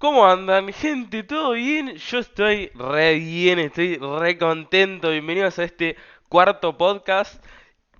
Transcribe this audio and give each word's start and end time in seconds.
¿Cómo 0.00 0.26
andan, 0.26 0.72
gente? 0.72 1.22
¿Todo 1.24 1.52
bien? 1.52 1.94
Yo 1.96 2.20
estoy 2.20 2.68
re 2.68 3.16
bien, 3.16 3.58
estoy 3.58 3.98
re 3.98 4.38
contento. 4.38 5.10
Bienvenidos 5.10 5.58
a 5.58 5.64
este 5.64 5.94
cuarto 6.30 6.78
podcast, 6.78 7.44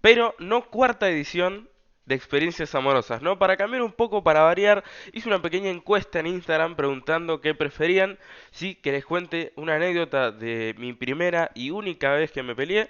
pero 0.01 0.35
no 0.39 0.63
cuarta 0.71 1.11
edición 1.11 1.69
de 2.07 2.15
experiencias 2.15 2.75
amorosas, 2.75 3.21
¿no? 3.21 3.39
Para 3.39 3.59
cambiar 3.59 3.83
un 3.83 3.93
poco, 3.93 4.25
para 4.25 4.41
variar, 4.41 4.83
hice 5.13 5.29
una 5.29 5.43
pequeña 5.43 5.69
encuesta 5.69 6.21
en 6.21 6.29
Instagram 6.29 6.75
preguntando 6.75 7.43
qué 7.43 7.55
preferían, 7.55 8.19
si 8.51 8.77
que 8.77 8.93
les 8.93 9.05
cuente 9.05 9.53
una 9.57 9.75
anécdota 9.75 10.33
de 10.33 10.75
mi 10.79 10.95
primera 10.95 11.51
y 11.55 11.69
única 11.69 12.15
vez 12.15 12.33
que 12.33 12.43
me 12.43 12.57
peleé, 12.57 12.89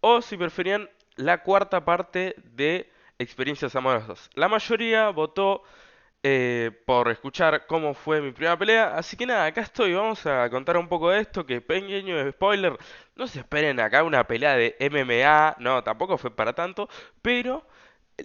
o 0.00 0.22
si 0.22 0.36
preferían 0.36 0.88
la 1.16 1.42
cuarta 1.42 1.84
parte 1.84 2.36
de 2.54 2.92
experiencias 3.18 3.74
amorosas. 3.74 4.30
La 4.34 4.46
mayoría 4.46 5.08
votó 5.10 5.64
eh, 6.28 6.72
por 6.86 7.08
escuchar 7.08 7.66
cómo 7.68 7.94
fue 7.94 8.20
mi 8.20 8.32
primera 8.32 8.58
pelea. 8.58 8.96
Así 8.96 9.16
que 9.16 9.26
nada, 9.26 9.46
acá 9.46 9.60
estoy. 9.60 9.94
Vamos 9.94 10.26
a 10.26 10.50
contar 10.50 10.76
un 10.76 10.88
poco 10.88 11.10
de 11.10 11.20
esto. 11.20 11.46
Que 11.46 11.60
pequeño 11.60 12.30
spoiler. 12.32 12.76
No 13.14 13.28
se 13.28 13.38
esperen 13.40 13.78
acá 13.78 14.02
una 14.02 14.26
pelea 14.26 14.56
de 14.56 14.76
MMA. 14.80 15.56
No, 15.60 15.84
tampoco 15.84 16.18
fue 16.18 16.34
para 16.34 16.52
tanto. 16.52 16.88
Pero 17.22 17.64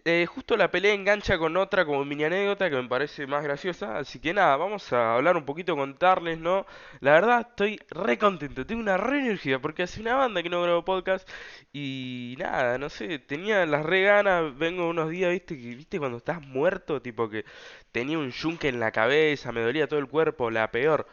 eh, 0.05 0.26
justo 0.26 0.55
la 0.58 0.72
pelea 0.72 0.94
engancha 0.94 1.38
con 1.38 1.58
otra 1.58 1.86
como 1.86 2.05
mini 2.05 2.23
anécdota 2.23 2.70
que 2.70 2.76
me 2.77 2.88
parece 2.88 3.27
más 3.27 3.44
graciosa. 3.44 3.98
Así 3.98 4.20
que 4.20 4.34
nada, 4.34 4.55
vamos 4.58 4.91
a 4.94 5.16
hablar 5.16 5.36
un 5.38 5.45
poquito, 5.45 5.76
contarles, 5.76 6.40
¿no? 6.40 6.66
La 7.02 7.12
verdad, 7.14 7.48
estoy 7.50 7.80
re 7.90 8.17
contento, 8.17 8.66
tengo 8.66 8.81
una 8.81 8.98
re 8.98 9.20
energía 9.20 9.59
porque 9.59 9.84
hace 9.84 10.02
una 10.02 10.16
banda 10.16 10.41
que 10.44 10.50
no 10.50 10.62
grabo 10.62 10.86
podcast. 10.86 11.27
Y 11.73 12.36
nada, 12.40 12.77
no 12.77 12.90
sé, 12.90 13.20
tenía 13.20 13.66
las 13.66 13.86
re 13.86 14.04
ganas. 14.04 14.58
Vengo 14.58 14.90
unos 14.90 15.09
días, 15.09 15.31
viste, 15.31 15.58
que 15.58 15.76
viste 15.76 16.00
cuando 16.00 16.17
estás 16.17 16.42
muerto, 16.42 17.02
tipo 17.02 17.30
que 17.30 17.45
tenía 17.92 18.17
un 18.17 18.31
yunque 18.31 18.70
en 18.70 18.80
la 18.80 18.92
cabeza, 18.92 19.52
me 19.52 19.62
dolía 19.62 19.88
todo 19.88 20.00
el 20.00 20.08
cuerpo, 20.08 20.50
la 20.52 20.72
peor. 20.72 21.08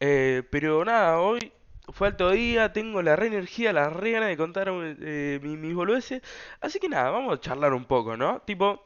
Eh, 0.00 0.42
pero 0.50 0.84
nada, 0.84 1.20
hoy 1.20 1.52
fue 1.92 2.08
alto 2.08 2.30
día, 2.30 2.72
tengo 2.72 3.02
la 3.02 3.16
re 3.16 3.28
energía, 3.28 3.72
la 3.72 3.90
re 3.90 4.20
de 4.20 4.36
contar 4.36 4.68
eh, 4.72 5.40
mi- 5.42 5.56
mis 5.56 5.74
boludeces. 5.74 6.22
Así 6.60 6.78
que 6.80 6.88
nada, 6.88 7.10
vamos 7.10 7.34
a 7.36 7.40
charlar 7.40 7.72
un 7.74 7.84
poco, 7.84 8.16
¿no? 8.16 8.40
Tipo, 8.42 8.82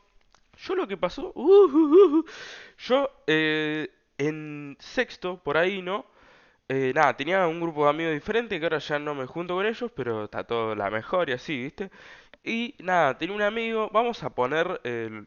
yo 0.58 0.74
lo 0.76 0.86
que 0.88 0.96
pasó, 0.96 1.32
uh, 1.34 1.42
uh, 1.66 2.18
uh, 2.20 2.24
yo 2.78 3.10
eh, 3.26 3.88
en 4.18 4.76
sexto, 4.80 5.38
por 5.42 5.56
ahí, 5.58 5.82
¿no? 5.82 6.06
Eh, 6.68 6.92
nada, 6.94 7.16
tenía 7.16 7.46
un 7.48 7.60
grupo 7.60 7.84
de 7.84 7.90
amigos 7.90 8.14
diferente 8.14 8.58
que 8.60 8.66
ahora 8.66 8.78
ya 8.78 8.98
no 8.98 9.14
me 9.14 9.26
junto 9.26 9.54
con 9.56 9.66
ellos, 9.66 9.90
pero 9.94 10.24
está 10.24 10.44
todo 10.44 10.74
la 10.76 10.90
mejor 10.90 11.28
y 11.30 11.32
así, 11.34 11.62
¿viste? 11.64 11.90
Y 12.42 12.74
nada, 12.78 13.18
tenía 13.18 13.34
un 13.36 13.42
amigo, 13.42 13.90
vamos 13.92 14.22
a 14.22 14.30
poner 14.30 14.80
el- 14.84 15.26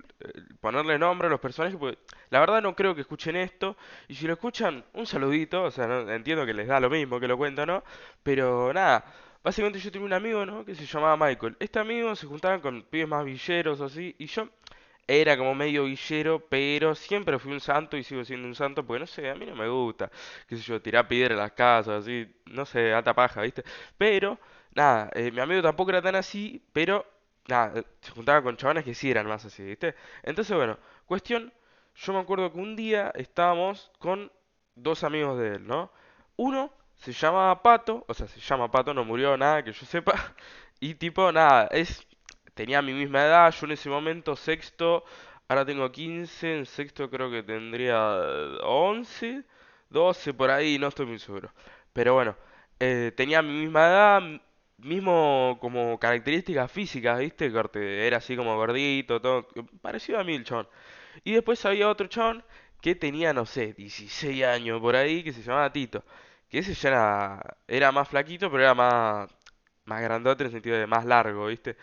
ponerle 0.61 0.97
nombre 0.97 1.27
a 1.27 1.31
los 1.31 1.39
personajes, 1.39 1.77
porque 1.77 1.99
la 2.31 2.39
verdad 2.39 2.61
no 2.61 2.75
creo 2.75 2.95
que 2.95 3.01
escuchen 3.01 3.35
esto, 3.35 3.77
y 4.07 4.15
si 4.15 4.25
lo 4.25 4.33
escuchan, 4.33 4.83
un 4.93 5.05
saludito, 5.05 5.63
o 5.63 5.71
sea, 5.71 5.85
no- 5.87 6.09
entiendo 6.11 6.45
que 6.45 6.53
les 6.55 6.67
da 6.67 6.79
lo 6.79 6.89
mismo 6.89 7.19
que 7.19 7.27
lo 7.27 7.37
cuento, 7.37 7.65
¿no? 7.67 7.83
Pero 8.23 8.73
nada, 8.73 9.05
básicamente 9.43 9.77
yo 9.79 9.91
tenía 9.91 10.07
un 10.07 10.13
amigo, 10.13 10.43
¿no? 10.45 10.65
Que 10.65 10.73
se 10.75 10.85
llamaba 10.87 11.27
Michael. 11.27 11.55
Este 11.59 11.77
amigo 11.79 12.15
se 12.15 12.25
juntaba 12.27 12.59
con 12.61 12.81
pibes 12.83 13.07
más 13.07 13.23
villeros 13.25 13.79
o 13.81 13.85
así, 13.85 14.15
y 14.17 14.25
yo 14.27 14.49
era 15.07 15.37
como 15.37 15.53
medio 15.53 15.83
villero, 15.85 16.39
pero 16.49 16.95
siempre 16.95 17.37
fui 17.39 17.51
un 17.51 17.59
santo 17.59 17.97
y 17.97 18.03
sigo 18.03 18.23
siendo 18.23 18.47
un 18.47 18.55
santo, 18.55 18.85
porque 18.85 19.01
no 19.01 19.07
sé, 19.07 19.29
a 19.29 19.35
mí 19.35 19.45
no 19.45 19.55
me 19.55 19.67
gusta, 19.67 20.09
qué 20.47 20.55
sé 20.55 20.61
yo, 20.63 20.81
tirar 20.81 21.07
piedra 21.07 21.33
en 21.33 21.39
las 21.41 21.51
casas, 21.51 22.03
así, 22.03 22.25
no 22.45 22.65
sé, 22.65 22.93
alta 22.93 23.13
paja, 23.13 23.41
¿viste? 23.41 23.63
Pero, 23.97 24.39
nada, 24.75 25.09
eh, 25.13 25.31
mi 25.31 25.39
amigo 25.39 25.61
tampoco 25.61 25.91
era 25.91 26.01
tan 26.01 26.15
así, 26.15 26.63
pero, 26.73 27.05
nada, 27.47 27.79
eh, 27.79 27.83
se 28.01 28.11
juntaba 28.11 28.41
con 28.41 28.57
chavales 28.57 28.83
que 28.85 28.93
sí 28.95 29.09
eran 29.11 29.27
más 29.27 29.45
así, 29.45 29.63
¿viste? 29.63 29.95
Entonces, 30.23 30.55
bueno, 30.55 30.77
cuestión, 31.05 31.53
yo 31.95 32.13
me 32.13 32.19
acuerdo 32.19 32.51
que 32.51 32.59
un 32.59 32.75
día 32.75 33.11
estábamos 33.15 33.91
con 33.99 34.31
dos 34.75 35.03
amigos 35.03 35.37
de 35.39 35.55
él, 35.55 35.67
¿no? 35.67 35.91
Uno 36.37 36.71
se 36.95 37.11
llamaba 37.13 37.61
Pato, 37.61 38.05
o 38.07 38.13
sea, 38.13 38.27
se 38.27 38.39
llama 38.39 38.71
Pato, 38.71 38.93
no 38.93 39.03
murió 39.05 39.37
nada 39.37 39.63
que 39.63 39.71
yo 39.73 39.85
sepa, 39.85 40.13
y 40.79 40.95
tipo, 40.95 41.31
nada, 41.31 41.67
es 41.71 42.05
tenía 42.53 42.81
mi 42.81 42.93
misma 42.93 43.23
edad, 43.25 43.51
yo 43.53 43.65
en 43.65 43.71
ese 43.73 43.89
momento 43.89 44.35
sexto, 44.35 45.03
ahora 45.47 45.65
tengo 45.65 45.91
15, 45.91 46.57
en 46.59 46.65
sexto 46.65 47.09
creo 47.09 47.29
que 47.31 47.43
tendría 47.43 47.99
11, 48.63 49.43
12 49.89 50.33
por 50.33 50.49
ahí, 50.51 50.77
no 50.79 50.87
estoy 50.87 51.05
muy 51.05 51.19
seguro. 51.19 51.51
Pero 51.93 52.13
bueno, 52.13 52.35
eh, 52.79 53.11
tenía 53.15 53.41
mi 53.41 53.53
misma 53.53 53.87
edad, 53.87 54.21
mismo 54.77 55.57
como 55.61 55.99
características 55.99 56.71
físicas, 56.71 57.19
¿viste? 57.19 57.51
Corte, 57.51 58.07
era 58.07 58.17
así 58.17 58.35
como 58.35 58.55
gordito, 58.55 59.21
todo, 59.21 59.47
parecido 59.81 60.19
a 60.19 60.23
mí 60.23 60.35
el 60.35 60.43
chabón. 60.43 60.67
Y 61.23 61.33
después 61.33 61.63
había 61.65 61.89
otro 61.89 62.07
chabón 62.07 62.43
que 62.81 62.95
tenía, 62.95 63.33
no 63.33 63.45
sé, 63.45 63.73
16 63.73 64.43
años 64.43 64.81
por 64.81 64.95
ahí, 64.95 65.23
que 65.23 65.33
se 65.33 65.41
llamaba 65.43 65.71
Tito. 65.71 66.03
Que 66.49 66.59
ese 66.59 66.73
ya 66.73 66.89
era, 66.89 67.57
era 67.67 67.91
más 67.91 68.09
flaquito, 68.09 68.51
pero 68.51 68.63
era 68.63 68.73
más, 68.75 69.29
más 69.85 70.01
grandote 70.01 70.43
en 70.43 70.47
el 70.47 70.53
sentido 70.53 70.77
de 70.77 70.87
más 70.87 71.05
largo, 71.05 71.47
¿viste? 71.47 71.77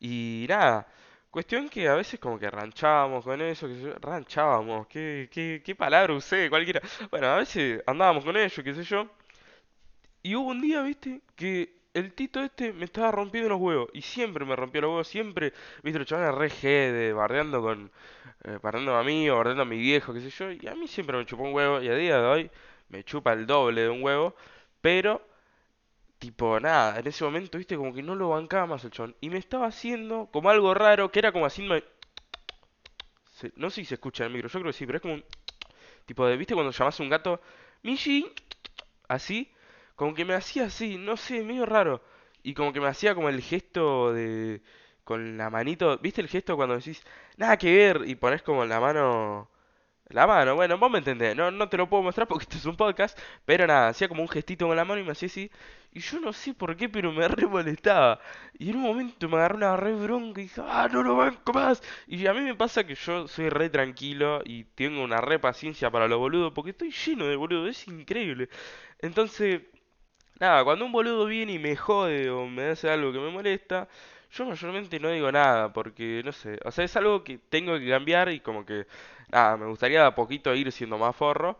Y 0.00 0.46
nada, 0.48 0.86
cuestión 1.30 1.68
que 1.68 1.88
a 1.88 1.94
veces 1.94 2.20
como 2.20 2.38
que 2.38 2.50
ranchábamos 2.50 3.24
con 3.24 3.40
eso, 3.42 3.68
que 3.68 3.94
ranchábamos, 4.00 4.86
qué, 4.88 5.28
qué, 5.32 5.62
qué 5.64 5.74
palabra 5.74 6.14
usé, 6.14 6.48
cualquiera. 6.50 6.80
Bueno, 7.10 7.28
a 7.28 7.36
veces 7.38 7.82
andábamos 7.86 8.24
con 8.24 8.36
ellos, 8.36 8.60
qué 8.64 8.74
sé 8.74 8.84
yo. 8.84 9.08
Y 10.22 10.34
hubo 10.34 10.50
un 10.50 10.60
día, 10.60 10.82
viste, 10.82 11.22
que 11.36 11.75
el 11.98 12.12
Tito 12.14 12.42
este 12.42 12.72
me 12.72 12.84
estaba 12.84 13.10
rompiendo 13.10 13.48
los 13.50 13.60
huevos. 13.60 13.90
Y 13.92 14.02
siempre 14.02 14.44
me 14.44 14.56
rompió 14.56 14.80
los 14.82 14.90
huevos, 14.90 15.08
siempre, 15.08 15.52
viste, 15.82 15.98
los 15.98 16.08
chavales 16.08 16.34
re 16.34 16.50
jede, 16.50 17.12
bardeando 17.12 17.62
con, 17.62 17.90
eh, 18.44 18.58
bardeando 18.62 18.96
a 18.96 19.04
mí 19.04 19.28
o 19.30 19.36
bardeando 19.36 19.62
a 19.62 19.66
mi 19.66 19.78
viejo, 19.78 20.12
qué 20.14 20.20
sé 20.20 20.30
yo. 20.30 20.50
Y 20.52 20.66
a 20.68 20.74
mí 20.74 20.88
siempre 20.88 21.16
me 21.16 21.26
chupó 21.26 21.44
un 21.44 21.54
huevo 21.54 21.82
y 21.82 21.88
a 21.88 21.94
día 21.94 22.18
de 22.18 22.26
hoy 22.26 22.50
me 22.88 23.04
chupa 23.04 23.32
el 23.32 23.46
doble 23.46 23.82
de 23.82 23.88
un 23.90 24.02
huevo. 24.02 24.34
Pero 24.80 25.22
Tipo, 26.18 26.58
nada, 26.60 26.98
en 26.98 27.06
ese 27.06 27.24
momento, 27.24 27.58
viste, 27.58 27.76
como 27.76 27.92
que 27.92 28.02
no 28.02 28.14
lo 28.14 28.30
bancaba 28.30 28.66
más 28.66 28.84
el 28.84 28.90
chabón. 28.90 29.14
Y 29.20 29.28
me 29.30 29.38
estaba 29.38 29.66
haciendo 29.66 30.28
como 30.32 30.48
algo 30.50 30.72
raro, 30.74 31.10
que 31.12 31.18
era 31.18 31.32
como 31.32 31.46
así... 31.46 31.66
No 33.56 33.70
sé 33.70 33.82
si 33.82 33.84
se 33.84 33.94
escucha 33.94 34.24
en 34.24 34.28
el 34.28 34.32
micro, 34.34 34.48
yo 34.48 34.60
creo 34.60 34.72
que 34.72 34.78
sí, 34.78 34.86
pero 34.86 34.96
es 34.96 35.02
como 35.02 35.14
un 35.14 35.24
tipo 36.06 36.26
de, 36.26 36.36
viste, 36.36 36.54
cuando 36.54 36.72
llamas 36.72 36.98
a 36.98 37.02
un 37.02 37.10
gato, 37.10 37.40
Michi, 37.82 38.32
así, 39.08 39.52
como 39.96 40.14
que 40.14 40.24
me 40.24 40.34
hacía 40.34 40.66
así, 40.66 40.98
no 40.98 41.16
sé, 41.16 41.42
medio 41.42 41.66
raro. 41.66 42.02
Y 42.42 42.54
como 42.54 42.72
que 42.72 42.80
me 42.80 42.88
hacía 42.88 43.14
como 43.14 43.28
el 43.28 43.40
gesto 43.42 44.12
de... 44.12 44.62
con 45.04 45.36
la 45.38 45.50
manito, 45.50 45.98
viste 45.98 46.20
el 46.20 46.28
gesto 46.28 46.56
cuando 46.56 46.76
decís, 46.76 47.02
nada 47.36 47.56
que 47.58 47.74
ver, 47.74 48.02
y 48.06 48.14
pones 48.16 48.42
como 48.42 48.64
la 48.64 48.80
mano... 48.80 49.50
La 50.08 50.24
mano, 50.26 50.54
bueno, 50.54 50.78
vos 50.78 50.88
me 50.90 50.98
entendés, 50.98 51.34
no, 51.36 51.50
no 51.50 51.68
te 51.68 51.76
lo 51.76 51.88
puedo 51.88 52.02
mostrar 52.04 52.28
porque 52.28 52.44
esto 52.44 52.56
es 52.58 52.64
un 52.66 52.76
podcast, 52.76 53.18
pero 53.44 53.66
nada, 53.66 53.88
hacía 53.88 54.08
como 54.08 54.22
un 54.22 54.28
gestito 54.28 54.68
con 54.68 54.76
la 54.76 54.84
mano 54.84 55.00
y 55.00 55.04
me 55.04 55.10
hacía 55.12 55.26
así, 55.26 55.50
y 55.92 56.00
yo 56.00 56.20
no 56.20 56.32
sé 56.32 56.54
por 56.54 56.76
qué, 56.76 56.88
pero 56.88 57.10
me 57.12 57.26
re 57.26 57.46
molestaba. 57.46 58.20
Y 58.58 58.70
en 58.70 58.76
un 58.76 58.82
momento 58.82 59.28
me 59.28 59.36
agarró 59.36 59.56
una 59.56 59.76
re 59.76 59.94
bronca 59.94 60.40
y 60.40 60.44
dije, 60.44 60.60
ah, 60.64 60.88
no 60.92 61.02
lo 61.02 61.16
banco 61.16 61.52
más. 61.52 61.82
Y 62.06 62.26
a 62.26 62.34
mí 62.34 62.40
me 62.40 62.54
pasa 62.54 62.84
que 62.86 62.94
yo 62.94 63.26
soy 63.28 63.48
re 63.48 63.70
tranquilo 63.70 64.42
y 64.44 64.64
tengo 64.64 65.02
una 65.02 65.20
re 65.20 65.38
paciencia 65.38 65.90
para 65.90 66.06
los 66.06 66.18
boludos, 66.18 66.52
porque 66.52 66.70
estoy 66.70 66.92
lleno 66.92 67.26
de 67.26 67.34
boludos, 67.36 67.70
es 67.70 67.88
increíble. 67.88 68.48
Entonces, 69.00 69.62
nada, 70.40 70.64
cuando 70.64 70.84
un 70.84 70.92
boludo 70.92 71.26
viene 71.26 71.52
y 71.52 71.58
me 71.58 71.76
jode 71.76 72.30
o 72.30 72.46
me 72.46 72.70
hace 72.70 72.90
algo 72.90 73.12
que 73.12 73.18
me 73.18 73.30
molesta, 73.30 73.88
yo 74.30 74.44
mayormente 74.46 75.00
no 75.00 75.10
digo 75.10 75.30
nada, 75.32 75.72
porque 75.72 76.22
no 76.24 76.32
sé, 76.32 76.58
o 76.64 76.70
sea, 76.70 76.84
es 76.84 76.96
algo 76.96 77.24
que 77.24 77.38
tengo 77.38 77.78
que 77.78 77.88
cambiar 77.88 78.28
y 78.30 78.40
como 78.40 78.64
que, 78.66 78.86
nada, 79.30 79.56
me 79.56 79.66
gustaría 79.66 80.00
de 80.00 80.06
a 80.06 80.14
poquito 80.14 80.54
ir 80.54 80.70
siendo 80.72 80.98
más 80.98 81.14
forro, 81.16 81.58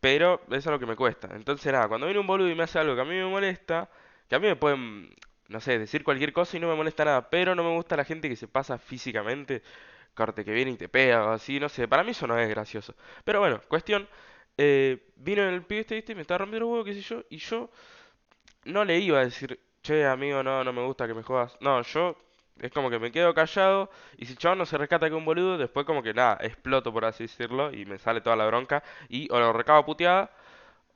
pero 0.00 0.40
es 0.50 0.66
algo 0.66 0.78
que 0.80 0.86
me 0.86 0.96
cuesta. 0.96 1.28
Entonces, 1.34 1.72
nada, 1.72 1.88
cuando 1.88 2.06
viene 2.06 2.20
un 2.20 2.26
boludo 2.26 2.48
y 2.50 2.54
me 2.54 2.64
hace 2.64 2.78
algo 2.78 2.94
que 2.94 3.02
a 3.02 3.04
mí 3.04 3.14
me 3.14 3.26
molesta, 3.26 3.88
que 4.28 4.34
a 4.36 4.38
mí 4.38 4.46
me 4.48 4.56
pueden, 4.56 5.14
no 5.48 5.60
sé, 5.60 5.78
decir 5.78 6.04
cualquier 6.04 6.32
cosa 6.32 6.56
y 6.56 6.60
no 6.60 6.68
me 6.68 6.74
molesta 6.76 7.04
nada, 7.04 7.30
pero 7.30 7.54
no 7.54 7.64
me 7.64 7.70
gusta 7.74 7.96
la 7.96 8.04
gente 8.04 8.28
que 8.28 8.36
se 8.36 8.48
pasa 8.48 8.78
físicamente, 8.78 9.62
corte 10.14 10.44
que 10.44 10.52
viene 10.52 10.72
y 10.72 10.76
te 10.76 10.88
pega 10.88 11.26
o 11.26 11.30
así, 11.32 11.60
no 11.60 11.68
sé, 11.68 11.88
para 11.88 12.04
mí 12.04 12.10
eso 12.12 12.26
no 12.26 12.38
es 12.38 12.48
gracioso. 12.48 12.94
Pero 13.24 13.40
bueno, 13.40 13.60
cuestión, 13.68 14.08
eh, 14.58 15.08
vino 15.16 15.42
el 15.48 15.62
pibe 15.64 15.80
este, 15.82 15.94
¿viste? 15.96 16.14
Me 16.14 16.22
estaba 16.22 16.38
rompiendo 16.38 16.66
el 16.66 16.72
huevo, 16.72 16.84
qué 16.84 16.94
sé 16.94 17.00
yo, 17.02 17.24
y 17.30 17.38
yo 17.38 17.70
no 18.64 18.84
le 18.84 18.98
iba 18.98 19.18
a 19.20 19.24
decir, 19.24 19.58
che, 19.82 20.06
amigo, 20.06 20.42
no, 20.42 20.64
no 20.64 20.72
me 20.72 20.84
gusta 20.84 21.06
que 21.06 21.14
me 21.14 21.22
jodas. 21.22 21.56
No, 21.60 21.82
yo 21.82 22.16
es 22.60 22.70
como 22.72 22.90
que 22.90 22.98
me 22.98 23.10
quedo 23.10 23.34
callado 23.34 23.90
y 24.16 24.26
si 24.26 24.36
chabón 24.36 24.58
no 24.58 24.66
se 24.66 24.78
rescata 24.78 25.08
con 25.08 25.18
un 25.18 25.24
boludo, 25.24 25.58
después 25.58 25.86
como 25.86 26.02
que 26.02 26.14
nada, 26.14 26.38
exploto 26.42 26.92
por 26.92 27.04
así 27.04 27.24
decirlo 27.24 27.72
y 27.72 27.84
me 27.86 27.98
sale 27.98 28.20
toda 28.20 28.36
la 28.36 28.46
bronca 28.46 28.82
y 29.08 29.28
o 29.32 29.38
lo 29.40 29.52
recabo 29.52 29.84
puteada 29.84 30.30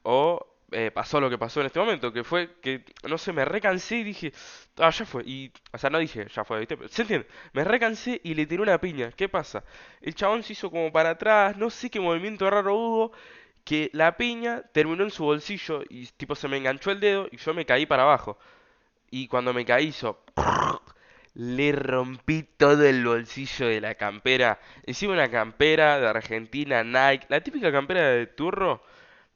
o 0.03 0.47
eh, 0.73 0.91
pasó 0.91 1.21
lo 1.21 1.31
que 1.31 1.39
pasó 1.39 1.61
en 1.61 1.67
este 1.67 1.79
momento, 1.79 2.13
que 2.13 2.25
fue 2.25 2.57
que, 2.61 2.85
no 3.09 3.19
sé, 3.19 3.33
me 3.33 3.45
recansé 3.45 3.99
y 3.99 4.05
dije, 4.05 4.33
ah, 4.79 4.91
ya 4.91 5.05
fue. 5.07 5.23
Y, 5.25 5.53
o 5.73 5.79
sea, 5.79 5.91
no 5.91 5.99
dije, 5.99 6.27
ya 6.35 6.45
fue, 6.45 6.59
¿viste? 6.61 6.77
¿Se 6.89 7.03
entiende? 7.03 7.29
Me 7.53 7.65
recansé 7.65 8.21
y 8.25 8.35
le 8.35 8.47
tiré 8.47 8.63
una 8.63 8.79
piña. 8.81 9.13
¿Qué 9.13 9.29
pasa? 9.29 9.65
El 10.01 10.15
chabón 10.15 10.43
se 10.43 10.55
hizo 10.55 10.71
como 10.71 10.91
para 10.93 11.11
atrás, 11.11 11.57
no 11.57 11.71
sé 11.71 11.89
qué 11.91 12.01
movimiento 12.01 12.51
raro 12.51 12.75
hubo, 12.75 13.13
que 13.67 13.91
la 13.93 14.17
piña 14.17 14.63
terminó 14.73 15.03
en 15.03 15.11
su 15.11 15.25
bolsillo 15.25 15.83
y 15.91 16.07
tipo 16.07 16.37
se 16.37 16.47
me 16.47 16.57
enganchó 16.57 16.93
el 16.93 17.01
dedo 17.01 17.29
y 17.33 17.37
yo 17.37 17.53
me 17.53 17.67
caí 17.67 17.85
para 17.85 18.05
abajo. 18.05 18.39
Y 19.11 19.27
cuando 19.29 19.53
me 19.53 19.65
caí 19.65 19.93
le 21.35 21.73
rompí 21.73 22.45
todo 22.45 22.85
el 22.87 23.05
bolsillo 23.05 23.67
de 23.67 23.81
la 23.81 23.97
campera. 23.97 24.61
Encima 24.85 25.15
una 25.15 25.31
campera 25.31 25.99
de 25.99 26.07
Argentina, 26.07 26.85
Nike, 26.85 27.27
la 27.29 27.41
típica 27.43 27.73
campera 27.73 28.03
de 28.11 28.29
turro 28.29 28.83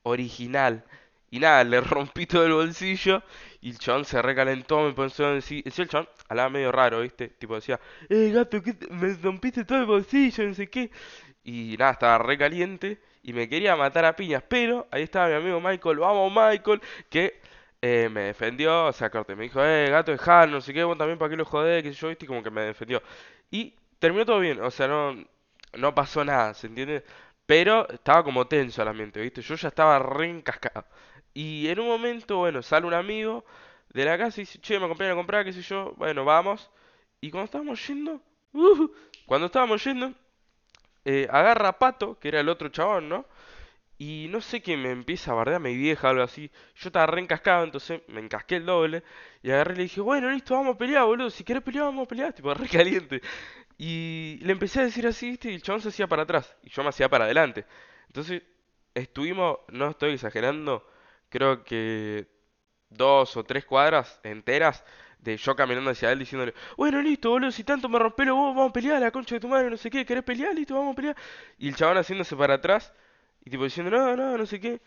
original. 0.04 0.84
Y 1.30 1.40
nada, 1.40 1.64
le 1.64 1.80
rompí 1.80 2.26
todo 2.26 2.46
el 2.46 2.52
bolsillo 2.52 3.24
y 3.60 3.70
el 3.70 3.78
chabón 3.80 4.04
se 4.04 4.22
recalentó, 4.22 4.80
me 4.82 4.92
puso 4.92 5.26
a 5.26 5.32
decir, 5.34 5.64
el 5.66 5.88
chabón, 5.88 6.08
hablaba 6.28 6.50
medio 6.50 6.70
raro, 6.72 7.00
¿viste? 7.00 7.28
Tipo 7.30 7.56
decía, 7.56 7.80
eh, 8.08 8.30
gato, 8.32 8.62
¿qué 8.62 8.76
me 8.90 9.12
rompiste 9.14 9.64
todo 9.64 9.78
el 9.78 9.86
bolsillo, 9.86 10.44
no 10.44 10.54
sé 10.54 10.70
qué. 10.70 10.90
Y 11.44 11.76
nada, 11.78 11.92
estaba 11.92 12.18
recaliente 12.18 13.00
y 13.22 13.32
me 13.32 13.48
quería 13.48 13.76
matar 13.76 14.04
a 14.04 14.16
piñas, 14.16 14.42
pero 14.48 14.86
ahí 14.90 15.02
estaba 15.02 15.28
mi 15.28 15.34
amigo 15.34 15.60
Michael, 15.60 15.98
vamos 15.98 16.32
Michael, 16.32 16.80
que 17.08 17.40
eh, 17.82 18.08
me 18.10 18.22
defendió, 18.22 18.86
o 18.86 18.92
sea, 18.92 19.10
corte, 19.10 19.34
me 19.36 19.44
dijo, 19.44 19.64
eh, 19.64 19.88
gato, 19.90 20.12
dejalo, 20.12 20.52
no 20.52 20.60
sé 20.60 20.72
qué, 20.74 20.84
vos 20.84 20.98
también 20.98 21.18
para 21.18 21.30
qué 21.30 21.36
lo 21.36 21.44
jodés, 21.44 21.82
que 21.82 21.92
yo, 21.92 22.08
¿viste? 22.08 22.26
Como 22.26 22.42
que 22.42 22.50
me 22.50 22.62
defendió. 22.62 23.02
Y 23.50 23.74
terminó 23.98 24.26
todo 24.26 24.40
bien, 24.40 24.60
o 24.60 24.70
sea, 24.70 24.88
no, 24.88 25.16
no 25.74 25.94
pasó 25.94 26.24
nada, 26.24 26.54
¿se 26.54 26.66
entiende? 26.66 27.04
Pero 27.46 27.88
estaba 27.90 28.22
como 28.24 28.46
tenso 28.46 28.82
el 28.82 28.88
ambiente, 28.88 29.20
¿viste? 29.20 29.42
Yo 29.42 29.54
ya 29.56 29.68
estaba 29.68 29.98
re 29.98 30.28
encascado. 30.28 30.86
Y 31.34 31.68
en 31.68 31.80
un 31.80 31.88
momento, 31.88 32.38
bueno, 32.38 32.62
sale 32.62 32.86
un 32.86 32.94
amigo 32.94 33.44
de 33.92 34.04
la 34.04 34.18
casa 34.18 34.40
y 34.40 34.44
dice, 34.44 34.60
che, 34.60 34.78
me 34.78 34.86
acompañan 34.86 35.12
a 35.12 35.16
comprar, 35.16 35.44
qué 35.44 35.52
sé 35.52 35.62
yo, 35.62 35.94
bueno, 35.96 36.24
vamos. 36.24 36.70
Y 37.20 37.30
cuando 37.30 37.46
estábamos 37.46 37.86
yendo, 37.86 38.20
uh, 38.52 38.88
cuando 39.26 39.46
estábamos 39.46 39.82
yendo, 39.84 40.12
eh, 41.04 41.28
agarra 41.30 41.68
a 41.70 41.78
Pato, 41.78 42.18
que 42.18 42.28
era 42.28 42.40
el 42.40 42.48
otro 42.48 42.68
chabón, 42.68 43.08
¿no? 43.08 43.26
Y 43.98 44.28
no 44.30 44.40
sé 44.40 44.62
qué 44.62 44.76
me 44.78 44.90
empieza 44.90 45.32
a 45.32 45.34
bardear 45.34 45.60
mi 45.60 45.76
vieja, 45.76 46.08
algo 46.10 46.22
así. 46.22 46.50
Yo 46.76 46.88
estaba 46.88 47.06
re 47.06 47.20
encascado, 47.20 47.64
entonces 47.64 48.02
me 48.08 48.20
encasqué 48.20 48.56
el 48.56 48.66
doble. 48.66 49.04
Y 49.42 49.50
agarré 49.50 49.74
y 49.74 49.76
le 49.78 49.82
dije, 49.84 50.00
bueno, 50.00 50.30
listo, 50.30 50.54
vamos 50.54 50.74
a 50.76 50.78
pelear, 50.78 51.04
boludo. 51.04 51.30
Si 51.30 51.44
querés 51.44 51.62
pelear, 51.62 51.84
vamos 51.86 52.06
a 52.06 52.08
pelear. 52.08 52.32
Tipo, 52.32 52.54
re 52.54 52.68
caliente. 52.68 53.20
Y 53.78 54.38
le 54.42 54.52
empecé 54.52 54.80
a 54.80 54.84
decir 54.84 55.06
así, 55.06 55.30
¿viste? 55.30 55.50
Y 55.50 55.54
el 55.56 55.62
chabón 55.62 55.82
se 55.82 55.90
hacía 55.90 56.06
para 56.08 56.22
atrás. 56.22 56.56
Y 56.62 56.70
yo 56.70 56.82
me 56.82 56.88
hacía 56.90 57.08
para 57.10 57.24
adelante. 57.24 57.66
Entonces, 58.06 58.42
estuvimos, 58.94 59.58
no 59.68 59.90
estoy 59.90 60.12
exagerando, 60.14 60.86
creo 61.28 61.64
que 61.64 62.26
dos 62.90 63.36
o 63.36 63.44
tres 63.44 63.64
cuadras 63.64 64.20
enteras 64.24 64.84
de 65.22 65.36
yo 65.36 65.54
caminando 65.54 65.90
hacia 65.90 66.12
él 66.12 66.18
diciéndole, 66.18 66.54
bueno, 66.76 67.00
listo, 67.02 67.30
boludo, 67.30 67.50
si 67.50 67.64
tanto 67.64 67.88
me 67.88 67.98
rompé 67.98 68.24
lo 68.24 68.36
vos, 68.36 68.54
vamos 68.54 68.70
a 68.70 68.72
pelear, 68.72 69.00
la 69.00 69.10
concha 69.10 69.34
de 69.36 69.40
tu 69.40 69.48
madre, 69.48 69.70
no 69.70 69.76
sé 69.76 69.90
qué, 69.90 70.04
¿querés 70.04 70.24
pelear? 70.24 70.54
Listo, 70.54 70.74
vamos 70.74 70.92
a 70.92 70.96
pelear. 70.96 71.16
Y 71.58 71.68
el 71.68 71.76
chabón 71.76 71.98
haciéndose 71.98 72.36
para 72.36 72.54
atrás 72.54 72.92
y 73.44 73.50
tipo 73.50 73.64
diciendo, 73.64 73.90
no, 73.90 74.16
no, 74.16 74.36
no 74.36 74.46
sé 74.46 74.60
qué. 74.60 74.80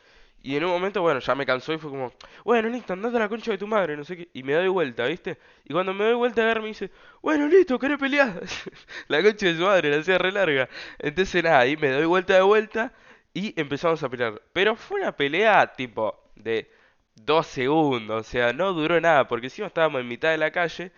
Y 0.45 0.57
en 0.57 0.65
un 0.65 0.71
momento, 0.71 1.01
bueno, 1.01 1.21
ya 1.21 1.35
me 1.35 1.45
cansó 1.45 1.71
y 1.71 1.77
fue 1.77 1.89
como, 1.89 2.11
bueno, 2.43 2.67
listo, 2.67 2.91
andate 2.91 3.15
a 3.15 3.19
la 3.21 3.29
concha 3.29 3.51
de 3.51 3.57
tu 3.57 3.65
madre, 3.65 3.95
no 3.95 4.03
sé 4.03 4.17
qué. 4.17 4.29
Y 4.33 4.43
me 4.43 4.53
doy 4.53 4.67
vuelta, 4.67 5.05
¿viste? 5.05 5.37
Y 5.63 5.71
cuando 5.71 5.93
me 5.93 6.03
doy 6.03 6.15
vuelta, 6.15 6.41
a 6.41 6.45
ver, 6.45 6.61
me 6.61 6.67
dice, 6.67 6.91
bueno, 7.21 7.47
listo, 7.47 7.79
¿querés 7.79 7.97
pelear? 7.97 8.41
La 9.07 9.23
concha 9.23 9.45
de 9.47 9.55
su 9.55 9.61
madre, 9.63 9.89
la 9.89 9.97
hacía 10.01 10.17
re 10.17 10.33
larga. 10.33 10.67
Entonces, 10.99 11.43
nada, 11.43 11.59
ahí 11.59 11.77
me 11.77 11.91
doy 11.91 12.05
vuelta 12.05 12.33
de 12.33 12.41
vuelta 12.41 12.91
y 13.33 13.57
empezamos 13.59 14.03
a 14.03 14.09
pelear. 14.09 14.41
Pero 14.51 14.75
fue 14.75 14.99
una 15.01 15.15
pelea, 15.15 15.73
tipo, 15.77 16.29
de 16.35 16.69
dos 17.15 17.47
segundos, 17.47 18.27
o 18.27 18.29
sea, 18.29 18.53
no 18.53 18.73
duró 18.73 18.99
nada, 19.01 19.27
porque 19.27 19.47
encima 19.47 19.67
estábamos 19.67 20.01
en 20.01 20.07
mitad 20.07 20.31
de 20.31 20.37
la 20.37 20.51
calle. 20.51 20.91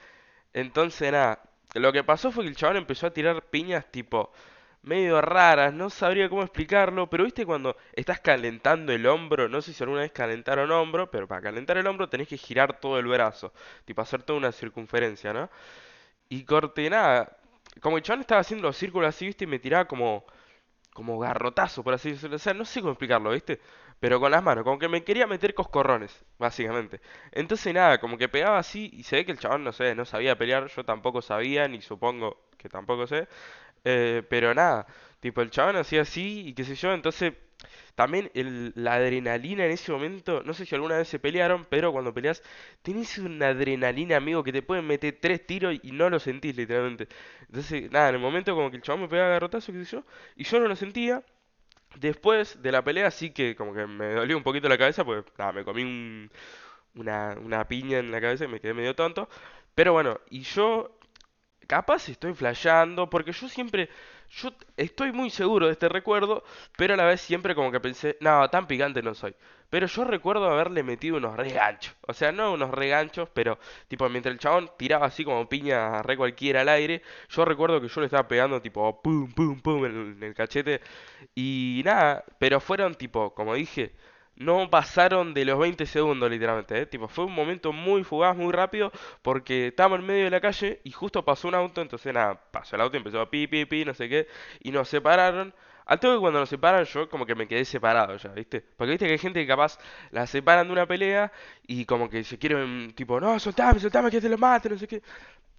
Entonces, 0.54 1.12
nada, 1.12 1.42
lo 1.76 1.94
que 1.94 2.04
pasó 2.04 2.32
fue 2.32 2.44
que 2.46 2.50
el 2.52 2.56
chabón 2.56 2.78
empezó 2.78 3.08
a 3.08 3.12
tirar 3.14 3.44
piñas, 3.50 3.86
tipo 3.92 4.32
medio 4.84 5.20
raras, 5.22 5.74
no 5.74 5.90
sabría 5.90 6.30
cómo 6.30 6.44
explicarlo, 6.44 7.10
pero 7.10 7.24
viste 7.24 7.46
cuando 7.46 7.76
estás 7.94 8.20
calentando 8.20 8.94
el 8.94 9.06
hombro, 9.08 9.50
no 9.50 9.62
sé 9.62 9.74
si 9.74 9.84
alguna 9.84 10.02
vez 10.02 10.12
calentaron 10.12 10.72
hombro, 10.72 11.10
pero 11.10 11.28
para 11.28 11.42
calentar 11.42 11.78
el 11.78 11.88
hombro 11.88 12.08
tenés 12.08 12.28
que 12.28 12.38
girar 12.38 12.80
todo 12.80 13.00
el 13.00 13.08
brazo, 13.08 13.52
tipo 13.86 14.02
hacer 14.02 14.22
toda 14.24 14.38
una 14.38 14.52
circunferencia, 14.52 15.34
¿no? 15.34 15.50
Y 16.30 16.44
corte, 16.46 16.90
nada, 16.90 17.38
como 17.82 17.98
el 17.98 18.04
chabón 18.04 18.22
estaba 18.22 18.42
haciendo 18.42 18.68
los 18.68 18.78
círculos 18.78 19.10
así, 19.10 19.26
viste, 19.28 19.46
y 19.46 19.48
me 19.48 19.60
tiraba 19.60 19.86
como, 19.88 20.26
como 20.94 21.20
garrotazo, 21.20 21.84
por 21.84 21.94
así 21.96 22.12
decirlo, 22.12 22.38
o 22.38 22.40
sea, 22.40 22.54
no 22.54 22.66
sé 22.66 22.82
cómo 22.82 22.94
explicarlo, 22.94 23.32
viste, 23.32 23.62
pero 24.06 24.19
con 24.19 24.30
las 24.31 24.44
manos, 24.44 24.63
como 24.63 24.78
que 24.78 24.88
me 24.88 25.04
quería 25.04 25.25
meter 25.25 25.56
coscorrones, 25.56 26.24
básicamente. 26.38 27.02
Entonces 27.31 27.74
nada, 27.74 27.98
como 28.00 28.19
que 28.19 28.30
pegaba 28.30 28.60
así, 28.60 28.92
y 28.94 29.02
se 29.04 29.16
ve 29.16 29.25
que 29.25 29.31
el 29.31 29.40
chabón, 29.40 29.63
no 29.63 29.74
sé, 29.74 29.96
no 29.96 30.06
sabía 30.06 30.38
pelear, 30.38 30.68
yo 30.68 30.86
tampoco 30.86 31.24
sabía, 31.24 31.68
ni 31.68 31.81
supongo 31.81 32.46
que 32.60 32.69
tampoco 32.69 33.07
sé. 33.07 33.28
Eh, 33.86 34.24
pero 34.30 34.54
nada, 34.54 34.88
tipo 35.19 35.42
el 35.42 35.50
chabón 35.52 35.78
hacía 35.78 36.02
así 36.04 36.44
y 36.48 36.54
qué 36.54 36.63
sé 36.66 36.75
yo, 36.75 36.94
entonces 36.94 37.34
también 37.96 38.31
el, 38.36 38.74
la 38.75 38.96
adrenalina 38.96 39.66
en 39.66 39.72
ese 39.72 39.92
momento, 39.92 40.44
no 40.46 40.54
sé 40.54 40.66
si 40.66 40.75
alguna 40.75 40.98
vez 40.98 41.08
se 41.08 41.19
pelearon, 41.19 41.66
pero 41.69 41.92
cuando 41.92 42.13
peleas 42.13 42.44
tenés 42.84 43.18
una 43.18 43.50
adrenalina, 43.50 44.18
amigo, 44.18 44.44
que 44.44 44.54
te 44.54 44.62
pueden 44.62 44.86
meter 44.88 45.18
tres 45.22 45.46
tiros 45.48 45.75
y 45.84 45.92
no 45.92 46.10
lo 46.10 46.19
sentís 46.19 46.56
literalmente. 46.56 47.08
Entonces, 47.48 47.92
nada, 47.92 48.10
en 48.10 48.16
el 48.16 48.22
momento 48.22 48.56
como 48.56 48.69
que 48.72 48.78
el 48.78 48.84
chabón 48.84 49.01
me 49.04 49.08
pegaba 49.10 49.30
garrotazo, 49.30 49.72
qué 49.74 49.84
sé 49.86 49.92
yo, 49.98 50.04
y 50.36 50.44
yo 50.44 50.60
no 50.60 50.68
lo 50.68 50.75
sentía. 50.75 51.24
Después 51.96 52.62
de 52.62 52.72
la 52.72 52.84
pelea 52.84 53.12
sí 53.12 53.32
que 53.32 53.56
como 53.56 53.74
que 53.74 53.88
me 53.88 54.14
dolió 54.14 54.38
un 54.38 54.44
poquito 54.44 54.68
la 54.70 54.78
cabeza, 54.78 55.06
pues 55.06 55.24
nada, 55.38 55.52
me 55.54 55.64
comí 55.64 55.84
un, 55.84 56.32
una, 56.96 57.36
una 57.42 57.68
piña 57.68 58.00
en 58.00 58.12
la 58.12 58.22
cabeza 58.22 58.46
y 58.46 58.48
me 58.50 58.60
quedé 58.62 58.74
medio 58.74 58.96
tonto. 58.96 59.30
Pero 59.76 59.94
bueno, 59.94 60.20
y 60.30 60.42
yo 60.42 60.92
Capaz 61.68 62.10
estoy 62.10 62.34
flasheando, 62.36 63.10
porque 63.10 63.32
yo 63.32 63.50
siempre, 63.50 63.90
yo 64.30 64.52
estoy 64.78 65.12
muy 65.12 65.30
seguro 65.32 65.66
de 65.68 65.72
este 65.74 65.90
recuerdo, 65.90 66.44
pero 66.78 66.94
a 66.94 66.98
la 66.98 67.06
vez 67.06 67.22
siempre 67.22 67.56
como 67.56 67.72
que 67.72 67.80
pensé, 67.80 68.18
no, 68.22 68.48
tan 68.50 68.68
picante 68.68 69.02
no 69.02 69.16
soy. 69.16 69.36
Pero 69.75 69.88
yo 69.88 70.06
recuerdo 70.06 70.50
haberle 70.50 70.83
metido 70.83 71.18
unos 71.18 71.36
reganchos, 71.36 71.94
o 72.07 72.13
sea, 72.13 72.31
no 72.31 72.54
unos 72.54 72.72
reganchos, 72.72 73.27
pero 73.33 73.60
tipo 73.89 74.07
mientras 74.07 74.31
el 74.31 74.39
chabón 74.39 74.72
tiraba 74.77 75.07
así 75.07 75.25
como 75.25 75.50
piña 75.50 76.01
re 76.01 76.16
cualquiera 76.16 76.62
al 76.62 76.69
aire, 76.69 77.01
yo 77.27 77.44
recuerdo 77.44 77.81
que 77.81 77.89
yo 77.89 78.00
le 78.00 78.06
estaba 78.06 78.25
pegando 78.25 78.62
tipo 78.62 79.01
pum, 79.01 79.30
pum, 79.33 79.60
pum 79.60 79.86
en 79.86 80.24
el, 80.24 80.33
cachete 80.33 80.80
y 81.36 81.81
nada, 81.83 82.24
pero 82.39 82.62
fueron 82.62 82.95
tipo, 82.95 83.33
como 83.36 83.54
dije, 83.54 83.92
no 84.38 84.69
pasaron 84.69 85.33
de 85.33 85.44
los 85.44 85.60
20 85.60 85.86
segundos, 85.86 86.31
literalmente, 86.31 86.80
¿eh? 86.80 86.86
Tipo, 86.86 87.10
fue 87.10 87.25
un 87.25 87.33
momento 87.33 87.74
muy 87.74 88.06
fugaz, 88.06 88.38
muy 88.38 88.54
rápido, 88.54 88.94
porque 89.22 89.68
estábamos 89.68 90.00
en 90.00 90.06
medio 90.06 90.24
de 90.24 90.30
la 90.30 90.39
calle 90.39 90.80
y 90.86 90.92
justo 90.92 91.25
pasó 91.25 91.50
un 91.50 91.56
auto, 91.56 91.81
entonces 91.81 92.13
nada, 92.13 92.42
pasó 92.50 92.77
el 92.77 92.81
auto 92.81 92.95
y 92.95 93.00
empezó 93.00 93.19
a 93.19 93.30
pi, 93.30 93.45
pi, 93.48 93.66
pi, 93.66 93.83
no 93.83 93.94
sé 93.94 94.07
qué, 94.07 94.27
y 94.62 94.72
nos 94.72 94.88
separaron. 94.88 95.54
Al 95.86 96.00
toque 96.00 96.20
cuando 96.20 96.40
nos 96.40 96.50
separan 96.50 96.84
yo 96.86 97.10
como 97.10 97.26
que 97.26 97.36
me 97.36 97.48
quedé 97.48 97.64
separado 97.66 98.18
ya, 98.18 98.30
¿viste? 98.30 98.62
Porque 98.78 98.92
viste 98.92 99.06
que 99.06 99.14
hay 99.14 99.18
gente 99.20 99.40
que 99.42 99.48
capaz 99.48 99.78
la 100.12 100.26
separan 100.28 100.68
de 100.68 100.74
una 100.74 100.88
pelea 100.88 101.32
y 101.68 101.86
como 101.86 102.10
que 102.10 102.24
se 102.24 102.38
quieren, 102.40 102.94
tipo, 102.96 103.20
no, 103.20 103.40
soltame, 103.40 103.80
soltame 103.80 104.10
que 104.12 104.22
te 104.22 104.30
lo 104.30 104.38
mate, 104.38 104.70
no 104.70 104.78
sé 104.78 104.88
qué. 104.88 105.02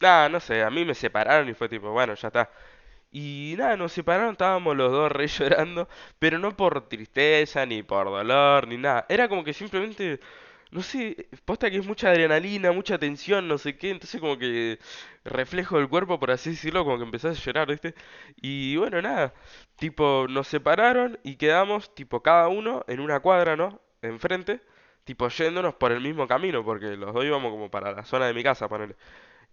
Nada, 0.01 0.29
no 0.29 0.41
sé, 0.41 0.63
a 0.63 0.71
mí 0.71 0.85
me 0.85 0.95
separaron 0.95 1.49
y 1.49 1.55
fue 1.55 1.69
tipo, 1.69 1.91
bueno, 1.93 2.15
ya 2.15 2.29
está. 2.29 2.51
Y 3.11 3.55
nada, 3.59 3.77
nos 3.77 3.93
separaron, 3.93 4.33
estábamos 4.33 4.77
los 4.77 4.93
dos 4.93 5.11
re 5.13 5.27
llorando, 5.29 5.89
pero 6.19 6.39
no 6.39 6.57
por 6.57 6.89
tristeza, 6.89 7.65
ni 7.67 7.83
por 7.83 8.07
dolor, 8.07 8.69
ni 8.69 8.77
nada. 8.79 9.07
Era 9.09 9.29
como 9.29 9.45
que 9.45 9.53
simplemente, 9.55 10.21
no 10.71 10.83
sé, 10.83 11.29
posta 11.45 11.71
que 11.71 11.79
es 11.79 11.87
mucha 11.87 12.11
adrenalina, 12.11 12.73
mucha 12.73 12.99
tensión, 12.99 13.49
no 13.49 13.59
sé 13.59 13.77
qué, 13.79 13.91
entonces 13.91 14.21
como 14.21 14.39
que 14.39 14.79
reflejo 15.25 15.79
del 15.79 15.89
cuerpo, 15.89 16.19
por 16.19 16.31
así 16.31 16.51
decirlo, 16.51 16.85
como 16.85 16.99
que 16.99 17.05
empezás 17.05 17.39
a 17.39 17.43
llorar, 17.43 17.69
¿viste? 17.69 17.95
Y 18.41 18.77
bueno, 18.77 19.01
nada, 19.03 19.33
tipo, 19.77 20.27
nos 20.29 20.49
separaron 20.49 21.19
y 21.23 21.37
quedamos, 21.37 21.95
tipo, 21.95 22.23
cada 22.23 22.49
uno 22.49 22.85
en 22.89 23.01
una 23.01 23.21
cuadra, 23.21 23.57
¿no? 23.57 23.81
Enfrente, 24.03 24.61
tipo, 25.05 25.29
yéndonos 25.29 25.75
por 25.75 25.93
el 25.93 26.01
mismo 26.01 26.27
camino, 26.29 26.65
porque 26.65 26.97
los 26.97 27.15
dos 27.15 27.25
íbamos 27.25 27.51
como 27.53 27.71
para 27.71 27.93
la 27.93 28.05
zona 28.05 28.27
de 28.27 28.35
mi 28.35 28.43
casa, 28.43 28.69
ponele. 28.69 28.97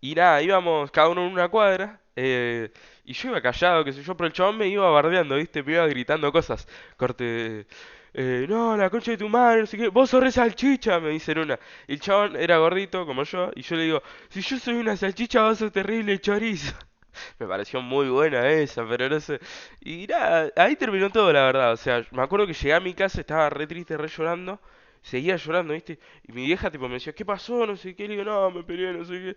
Y 0.01 0.15
nada, 0.15 0.41
íbamos 0.41 0.91
cada 0.91 1.09
uno 1.09 1.25
en 1.25 1.31
una 1.33 1.49
cuadra. 1.49 2.01
eh, 2.15 2.71
y 3.05 3.13
yo 3.13 3.29
iba 3.29 3.41
callado, 3.41 3.83
qué 3.85 3.93
sé 3.93 4.03
yo, 4.03 4.15
pero 4.17 4.27
el 4.27 4.33
chabón 4.33 4.57
me 4.57 4.67
iba 4.67 4.89
bardeando, 4.89 5.35
¿viste? 5.35 5.63
Me 5.63 5.73
iba 5.73 5.87
gritando 5.87 6.31
cosas. 6.31 6.67
Corte. 6.97 7.65
Eh, 8.13 8.45
no, 8.47 8.77
la 8.77 8.89
concha 8.89 9.11
de 9.11 9.17
tu 9.17 9.27
madre, 9.29 9.61
no 9.61 9.65
sé 9.65 9.77
qué. 9.77 9.87
Vos 9.89 10.09
sos 10.09 10.21
re 10.21 10.31
salchicha, 10.31 10.99
me 10.99 11.09
dicen 11.09 11.39
una. 11.39 11.59
Y 11.87 11.93
el 11.93 11.99
chabón 11.99 12.35
era 12.35 12.57
gordito, 12.57 13.05
como 13.05 13.23
yo. 13.23 13.51
Y 13.55 13.61
yo 13.63 13.75
le 13.75 13.83
digo, 13.83 14.03
si 14.29 14.41
yo 14.41 14.59
soy 14.59 14.75
una 14.75 14.95
salchicha, 14.95 15.41
vos 15.43 15.57
sos 15.57 15.71
terrible 15.71 16.19
chorizo. 16.19 16.73
Me 17.39 17.47
pareció 17.47 17.81
muy 17.81 18.09
buena 18.09 18.47
esa, 18.49 18.87
pero 18.87 19.09
no 19.09 19.19
sé. 19.19 19.39
Y 19.81 20.07
nada, 20.07 20.51
ahí 20.55 20.75
terminó 20.75 21.09
todo, 21.11 21.31
la 21.33 21.43
verdad. 21.45 21.73
O 21.73 21.77
sea, 21.77 22.05
me 22.11 22.21
acuerdo 22.23 22.47
que 22.47 22.53
llegué 22.53 22.73
a 22.73 22.79
mi 22.79 22.93
casa, 22.93 23.21
estaba 23.21 23.49
re 23.49 23.67
triste, 23.67 23.97
re 23.97 24.07
llorando. 24.07 24.59
Seguía 25.01 25.35
llorando, 25.35 25.73
¿viste? 25.73 25.99
Y 26.27 26.31
mi 26.31 26.45
vieja, 26.45 26.71
tipo, 26.71 26.87
me 26.87 26.95
decía, 26.95 27.13
¿qué 27.13 27.25
pasó? 27.25 27.65
No 27.67 27.75
sé 27.77 27.95
qué. 27.95 28.07
Le 28.07 28.15
digo, 28.15 28.23
no, 28.25 28.51
me 28.51 28.63
peleé, 28.63 28.93
no 28.93 29.05
sé 29.05 29.13
qué. 29.13 29.35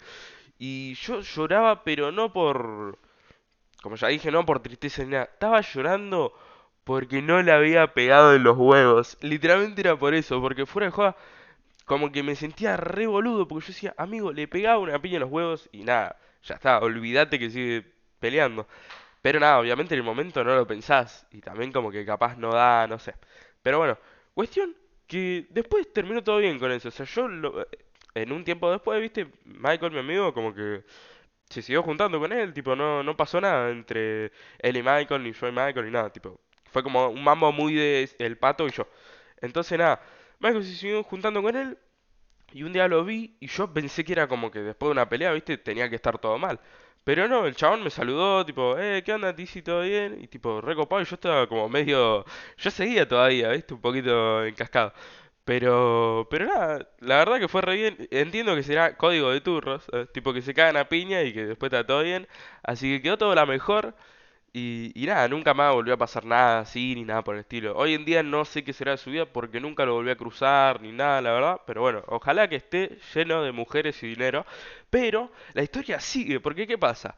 Y 0.59 0.95
yo 0.95 1.21
lloraba, 1.21 1.83
pero 1.85 2.13
no 2.13 2.33
por, 2.33 2.99
como 3.83 3.97
ya 3.97 4.09
dije, 4.09 4.31
no 4.31 4.45
por 4.47 4.61
tristeza 4.61 5.03
ni 5.03 5.11
nada. 5.11 5.25
Estaba 5.25 5.61
llorando 5.61 6.33
porque 6.87 7.23
no 7.23 7.43
le 7.43 7.53
había 7.53 7.95
pegado 7.95 8.35
en 8.35 8.45
los 8.45 8.59
huevos. 8.59 9.19
Literalmente 9.23 9.83
era 9.83 9.99
por 9.99 10.15
eso, 10.15 10.43
porque 10.43 10.67
fuera 10.67 10.87
de 10.89 10.93
joda, 10.93 11.17
como 11.87 12.13
que 12.13 12.23
me 12.23 12.37
sentía 12.37 12.77
re 12.77 13.07
boludo, 13.07 13.49
porque 13.49 13.67
yo 13.69 13.73
decía, 13.75 13.95
amigo, 13.99 14.33
le 14.33 14.49
pegaba 14.49 14.79
una 14.79 15.01
piña 15.01 15.17
en 15.17 15.23
los 15.23 15.31
huevos 15.33 15.69
y 15.73 15.85
nada, 15.85 16.19
ya 16.43 16.57
está, 16.57 16.79
olvídate 16.81 17.39
que 17.39 17.51
sigue 17.51 17.85
peleando. 18.21 18.67
Pero 19.23 19.41
nada, 19.41 19.61
obviamente 19.61 19.95
en 19.95 20.01
el 20.01 20.07
momento 20.07 20.45
no 20.45 20.55
lo 20.57 20.67
pensás, 20.67 21.27
y 21.33 21.41
también 21.41 21.73
como 21.73 21.91
que 21.93 22.07
capaz 22.07 22.37
no 22.39 22.53
da, 22.53 22.87
no 22.89 22.99
sé. 22.99 23.15
Pero 23.63 23.79
bueno, 23.79 23.99
cuestión 24.35 24.77
que 25.07 25.47
después 25.51 25.93
terminó 25.93 26.23
todo 26.25 26.39
bien 26.39 26.59
con 26.59 26.73
eso. 26.73 26.89
O 26.89 26.93
sea, 26.93 27.07
yo 27.07 27.29
lo- 27.29 27.67
en 28.15 28.33
un 28.33 28.45
tiempo 28.45 28.71
después, 28.73 29.01
viste, 29.01 29.29
Michael, 29.45 29.93
mi 29.93 29.99
amigo, 30.01 30.35
como 30.35 30.55
que 30.55 30.85
se 31.49 31.63
siguió 31.63 31.83
juntando 31.83 32.19
con 32.21 32.33
él, 32.33 32.53
tipo, 32.53 32.75
no, 32.77 33.03
no 33.03 33.17
pasó 33.17 33.41
nada 33.41 33.71
entre 33.71 34.27
él 34.59 34.77
y 34.77 34.83
Michael, 34.83 35.23
ni 35.23 35.33
yo 35.33 35.49
y 35.49 35.53
Michael, 35.53 35.87
ni 35.87 35.93
nada, 35.93 36.11
tipo, 36.11 36.41
fue 36.77 36.83
como 36.83 37.09
un 37.09 37.25
mambo 37.25 37.53
muy 37.53 37.75
de 37.75 38.11
el 38.19 38.37
pato 38.37 38.67
y 38.69 38.71
yo. 38.71 38.87
Entonces 39.41 39.79
nada, 39.79 40.03
Michael 40.41 40.63
se 40.63 40.75
siguió 40.75 41.03
juntando 41.05 41.43
con 41.43 41.57
él 41.57 41.79
y 42.53 42.65
un 42.65 42.73
día 42.75 42.87
lo 42.87 43.03
vi 43.03 43.35
y 43.41 43.47
yo 43.49 43.73
pensé 43.73 44.05
que 44.05 44.13
era 44.13 44.29
como 44.29 44.51
que 44.51 44.61
después 44.61 44.89
de 44.89 44.93
una 44.93 45.09
pelea, 45.09 45.33
viste, 45.33 45.57
tenía 45.57 45.89
que 45.89 45.97
estar 45.97 46.19
todo 46.19 46.37
mal. 46.39 46.61
Pero 47.05 47.29
no, 47.29 47.47
el 47.47 47.57
chabón 47.57 47.83
me 47.83 47.89
saludó, 47.91 48.45
tipo, 48.45 48.77
eh, 48.79 49.03
¿qué 49.05 49.13
onda, 49.15 49.35
Tizi? 49.35 49.63
¿Todo 49.63 49.83
bien? 49.83 50.19
Y 50.23 50.29
tipo, 50.29 50.61
recopado, 50.61 51.01
y 51.03 51.07
yo 51.07 51.15
estaba 51.15 51.47
como 51.49 51.69
medio... 51.69 52.25
Yo 52.59 52.71
seguía 52.71 53.09
todavía, 53.09 53.51
viste, 53.53 53.73
un 53.75 53.81
poquito 53.81 54.45
encascado. 54.45 54.93
Pero, 55.45 56.27
pero 56.31 56.47
nada, 56.47 56.91
la 57.01 57.19
verdad 57.19 57.39
que 57.41 57.49
fue 57.49 57.63
re 57.63 57.77
bien. 57.77 58.09
Entiendo 58.11 58.55
que 58.57 58.63
será 58.65 58.97
código 58.97 59.31
de 59.31 59.41
turros, 59.41 59.87
eh, 59.93 60.07
tipo 60.13 60.33
que 60.35 60.43
se 60.43 60.53
cagan 60.55 60.77
a 60.77 60.89
piña 60.89 61.23
y 61.23 61.33
que 61.33 61.47
después 61.47 61.73
está 61.73 61.87
todo 61.87 62.03
bien. 62.03 62.29
Así 62.63 62.97
que 62.97 63.03
quedó 63.03 63.17
todo 63.19 63.35
la 63.35 63.47
mejor. 63.47 63.95
Y, 64.59 64.91
y 64.95 65.07
nada, 65.07 65.29
nunca 65.29 65.53
más 65.53 65.75
volvió 65.75 65.93
a 65.95 65.97
pasar 65.99 66.25
nada 66.25 66.61
así 66.61 66.95
ni 66.95 67.05
nada 67.05 67.23
por 67.23 67.35
el 67.35 67.43
estilo. 67.43 67.77
Hoy 67.77 67.93
en 67.93 68.07
día 68.07 68.23
no 68.23 68.45
sé 68.47 68.65
qué 68.65 68.73
será 68.73 68.93
de 68.93 68.97
su 68.99 69.11
vida 69.11 69.27
porque 69.27 69.61
nunca 69.61 69.85
lo 69.85 69.93
volví 69.95 70.11
a 70.11 70.17
cruzar 70.17 70.81
ni 70.81 70.93
nada, 70.93 71.21
la 71.21 71.33
verdad. 71.33 71.61
Pero 71.67 71.83
bueno, 71.83 72.03
ojalá 72.07 72.49
que 72.49 72.57
esté 72.57 72.99
lleno 73.15 73.43
de 73.43 73.53
mujeres 73.53 74.03
y 74.03 74.07
dinero. 74.09 74.47
Pero 74.89 75.31
la 75.53 75.63
historia 75.63 76.01
sigue, 76.01 76.41
porque 76.41 76.67
¿qué 76.67 76.79
pasa? 76.79 77.17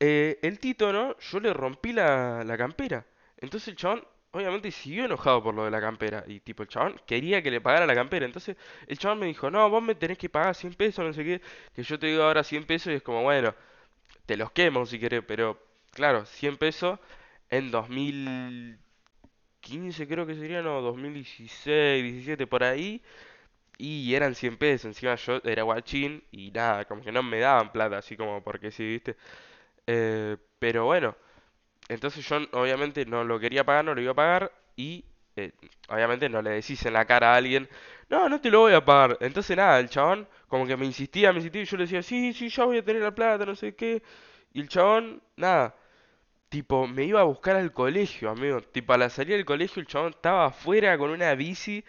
Eh, 0.00 0.38
el 0.42 0.58
Tito, 0.60 0.92
¿no? 0.92 1.16
Yo 1.18 1.40
le 1.40 1.52
rompí 1.52 1.92
la, 1.92 2.44
la 2.44 2.58
campera. 2.58 3.06
Entonces 3.38 3.68
el 3.68 3.76
chabón, 3.76 4.04
obviamente, 4.32 4.70
siguió 4.72 5.04
enojado 5.04 5.42
por 5.42 5.54
lo 5.54 5.64
de 5.64 5.70
la 5.72 5.80
campera. 5.80 6.24
Y 6.26 6.40
tipo, 6.40 6.62
el 6.64 6.68
chabón 6.68 7.00
quería 7.06 7.42
que 7.42 7.50
le 7.52 7.60
pagara 7.60 7.86
la 7.86 7.94
campera. 7.94 8.26
Entonces 8.26 8.56
el 8.88 8.98
chabón 8.98 9.20
me 9.20 9.26
dijo, 9.26 9.50
no, 9.50 9.68
vos 9.70 9.82
me 9.82 9.94
tenés 9.94 10.18
que 10.18 10.28
pagar 10.28 10.54
100 10.56 10.74
pesos, 10.74 11.04
no 11.04 11.12
sé 11.12 11.24
qué. 11.24 11.40
Que 11.74 11.82
yo 11.84 11.98
te 11.98 12.08
digo 12.08 12.22
ahora 12.24 12.44
100 12.44 12.64
pesos 12.66 12.92
y 12.92 12.96
es 12.96 13.02
como, 13.02 13.22
bueno, 13.22 13.54
te 14.26 14.36
los 14.36 14.50
quemo 14.52 14.86
si 14.86 14.98
querés. 14.98 15.24
Pero 15.26 15.58
claro, 15.92 16.24
100 16.26 16.56
pesos 16.56 16.98
en 17.50 17.70
2015 17.70 20.06
creo 20.08 20.26
que 20.26 20.34
sería, 20.34 20.62
no, 20.62 20.80
2016, 20.80 22.02
17 22.04 22.46
por 22.46 22.64
ahí. 22.64 23.02
Y 23.78 24.14
eran 24.14 24.34
100 24.36 24.56
pesos. 24.58 24.86
Encima 24.86 25.16
yo 25.16 25.40
era 25.44 25.62
guachín 25.64 26.22
y 26.32 26.50
nada, 26.52 26.84
como 26.86 27.02
que 27.02 27.10
no 27.12 27.22
me 27.22 27.40
daban 27.40 27.72
plata, 27.72 27.98
así 27.98 28.16
como 28.16 28.42
porque 28.42 28.70
sí, 28.70 28.84
¿viste? 28.86 29.16
Eh, 29.86 30.36
pero 30.58 30.84
bueno. 30.86 31.16
Entonces 31.88 32.26
yo 32.28 32.36
obviamente 32.52 33.04
no 33.06 33.24
lo 33.24 33.38
quería 33.40 33.64
pagar, 33.64 33.84
no 33.84 33.94
lo 33.94 34.00
iba 34.00 34.12
a 34.12 34.14
pagar 34.14 34.52
y 34.76 35.04
eh, 35.36 35.52
obviamente 35.88 36.28
no 36.28 36.40
le 36.42 36.50
decís 36.50 36.84
en 36.86 36.92
la 36.94 37.04
cara 37.06 37.32
a 37.34 37.36
alguien, 37.36 37.68
no, 38.08 38.28
no 38.28 38.40
te 38.40 38.50
lo 38.50 38.60
voy 38.60 38.72
a 38.74 38.84
pagar. 38.84 39.18
Entonces 39.20 39.56
nada, 39.56 39.78
el 39.80 39.88
chabón 39.90 40.28
como 40.48 40.66
que 40.66 40.76
me 40.76 40.86
insistía, 40.86 41.32
me 41.32 41.38
insistía 41.38 41.62
y 41.62 41.64
yo 41.66 41.76
le 41.76 41.84
decía, 41.84 42.02
sí, 42.02 42.32
sí, 42.32 42.48
ya 42.48 42.64
voy 42.64 42.78
a 42.78 42.84
tener 42.84 43.02
la 43.02 43.14
plata, 43.14 43.44
no 43.46 43.54
sé 43.56 43.74
qué. 43.74 44.02
Y 44.52 44.60
el 44.60 44.68
chabón, 44.68 45.22
nada, 45.36 45.74
tipo, 46.52 46.86
me 46.86 47.04
iba 47.04 47.20
a 47.22 47.24
buscar 47.24 47.56
al 47.56 47.72
colegio, 47.72 48.30
amigo. 48.30 48.60
Tipo, 48.60 48.92
a 48.92 48.98
la 48.98 49.08
salida 49.10 49.36
del 49.36 49.46
colegio 49.46 49.80
el 49.80 49.86
chabón 49.86 50.10
estaba 50.10 50.46
afuera 50.46 50.98
con 50.98 51.10
una 51.10 51.34
bici 51.34 51.84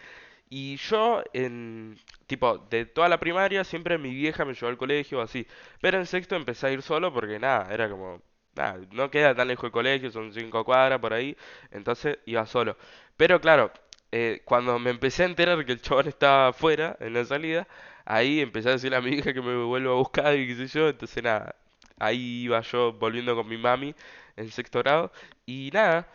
y 0.50 0.76
yo 0.76 1.22
en... 1.34 1.98
Tipo, 2.26 2.58
de 2.70 2.86
toda 2.86 3.08
la 3.10 3.20
primaria 3.20 3.64
siempre 3.64 3.98
mi 3.98 4.14
vieja 4.14 4.44
me 4.46 4.54
llevó 4.54 4.68
al 4.68 4.78
colegio 4.78 5.20
así. 5.20 5.46
Pero 5.82 5.98
en 5.98 6.06
sexto 6.06 6.36
empecé 6.36 6.66
a 6.68 6.72
ir 6.72 6.82
solo 6.82 7.12
porque 7.12 7.38
nada, 7.38 7.72
era 7.74 7.90
como 7.90 8.22
nada, 8.56 8.80
no 8.92 9.10
queda 9.10 9.34
tan 9.34 9.48
lejos 9.48 9.64
el 9.66 9.72
colegio, 9.72 10.10
son 10.10 10.32
cinco 10.32 10.64
cuadras 10.64 10.98
por 11.00 11.12
ahí, 11.12 11.36
entonces 11.70 12.18
iba 12.24 12.46
solo. 12.46 12.76
Pero 13.18 13.40
claro, 13.40 13.70
eh, 14.12 14.40
cuando 14.46 14.78
me 14.78 14.90
empecé 14.90 15.24
a 15.24 15.26
enterar 15.26 15.64
que 15.66 15.72
el 15.72 15.82
chabón 15.82 16.08
estaba 16.08 16.48
afuera, 16.48 16.96
en 17.00 17.12
la 17.14 17.24
salida, 17.26 17.68
ahí 18.06 18.40
empecé 18.40 18.70
a 18.70 18.72
decirle 18.72 18.96
a 18.96 19.00
mi 19.02 19.10
hija 19.12 19.34
que 19.34 19.42
me 19.42 19.56
vuelva 19.64 19.92
a 19.92 19.96
buscar 19.96 20.34
y 20.36 20.46
qué 20.46 20.54
sé 20.56 20.78
yo, 20.78 20.88
entonces 20.88 21.22
nada, 21.22 21.54
ahí 21.98 22.44
iba 22.44 22.60
yo 22.62 22.92
volviendo 22.94 23.34
con 23.36 23.48
mi 23.48 23.58
mami 23.58 23.94
en 24.36 24.50
sexto 24.50 24.80
grado, 24.80 25.12
y 25.46 25.70
nada, 25.72 26.08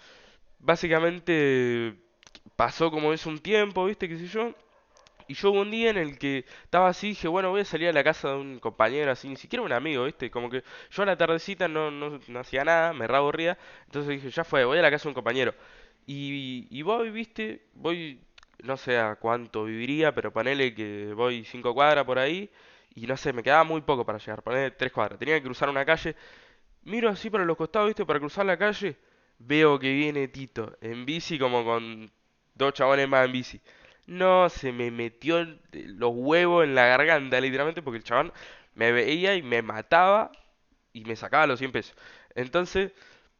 básicamente 0.60 1.96
pasó 2.56 2.92
como 2.92 3.14
es 3.14 3.26
un 3.26 3.40
tiempo, 3.40 3.86
¿viste? 3.86 4.10
qué 4.10 4.18
sé 4.18 4.28
yo, 4.28 4.54
y 5.28 5.36
yo 5.36 5.52
un 5.52 5.70
día 5.70 5.92
en 5.92 5.98
el 5.98 6.18
que 6.18 6.46
estaba 6.64 6.90
así, 6.90 7.10
dije, 7.10 7.28
bueno, 7.28 7.52
voy 7.52 7.62
a 7.62 7.66
salir 7.66 7.90
a 7.90 7.94
la 7.94 8.04
casa 8.04 8.30
de 8.30 8.38
un 8.38 8.60
compañero, 8.60 9.12
así, 9.12 9.30
ni 9.30 9.36
siquiera 9.36 9.64
un 9.64 9.72
amigo, 9.72 10.06
¿viste? 10.06 10.32
Como 10.32 10.50
que 10.50 10.64
yo 10.92 11.04
a 11.04 11.06
la 11.06 11.18
tardecita 11.18 11.68
no, 11.68 11.92
no, 11.92 12.20
no 12.28 12.40
hacía 12.40 12.64
nada, 12.66 12.94
me 12.94 13.06
re 13.08 13.16
aburría, 13.18 13.58
entonces 13.86 14.10
dije, 14.10 14.32
ya 14.32 14.44
fue, 14.44 14.66
voy 14.66 14.80
a 14.80 14.82
la 14.82 14.90
casa 14.90 15.04
de 15.04 15.10
un 15.10 15.14
compañero. 15.14 15.54
Y, 16.08 16.68
y 16.72 16.82
voy, 16.82 17.12
¿viste? 17.12 17.68
Voy, 17.74 18.20
no 18.64 18.76
sé 18.78 18.98
a 18.98 19.16
cuánto 19.18 19.66
viviría, 19.66 20.14
pero 20.16 20.34
ponele 20.34 20.74
que 20.74 21.14
voy 21.16 21.44
cinco 21.46 21.74
cuadras 21.76 22.06
por 22.06 22.18
ahí, 22.18 22.50
y 22.96 23.06
no 23.06 23.16
sé, 23.16 23.32
me 23.32 23.44
quedaba 23.44 23.64
muy 23.64 23.82
poco 23.82 24.06
para 24.06 24.18
llegar, 24.18 24.42
ponele 24.42 24.72
tres 24.72 24.92
cuadras, 24.92 25.20
tenía 25.20 25.36
que 25.36 25.44
cruzar 25.44 25.70
una 25.70 25.86
calle, 25.86 26.16
miro 26.84 27.10
así 27.10 27.30
para 27.30 27.46
los 27.46 27.58
costados, 27.58 27.88
¿viste? 27.88 28.06
Para 28.06 28.20
cruzar 28.20 28.46
la 28.46 28.58
calle, 28.58 28.98
veo 29.40 29.80
que 29.80 29.94
viene 29.94 30.28
Tito, 30.28 30.78
en 30.82 31.06
bici 31.06 31.40
como 31.40 31.64
con 31.66 32.12
dos 32.56 32.74
chabones 32.74 33.08
más 33.08 33.26
en 33.26 33.32
bici. 33.32 33.62
No, 34.08 34.50
se 34.50 34.72
me 34.72 34.92
metió 34.92 35.46
los 35.72 36.12
huevos 36.16 36.64
en 36.64 36.76
la 36.76 36.86
garganta, 36.88 37.40
literalmente, 37.42 37.82
porque 37.82 37.98
el 37.98 38.04
chabón 38.04 38.34
me 38.76 38.92
veía 38.92 39.36
y 39.36 39.44
me 39.44 39.62
mataba 39.62 40.32
y 40.94 41.06
me 41.06 41.16
sacaba 41.16 41.48
los 41.48 41.60
100 41.60 41.72
pesos. 41.72 41.96
Entonces, 42.36 42.92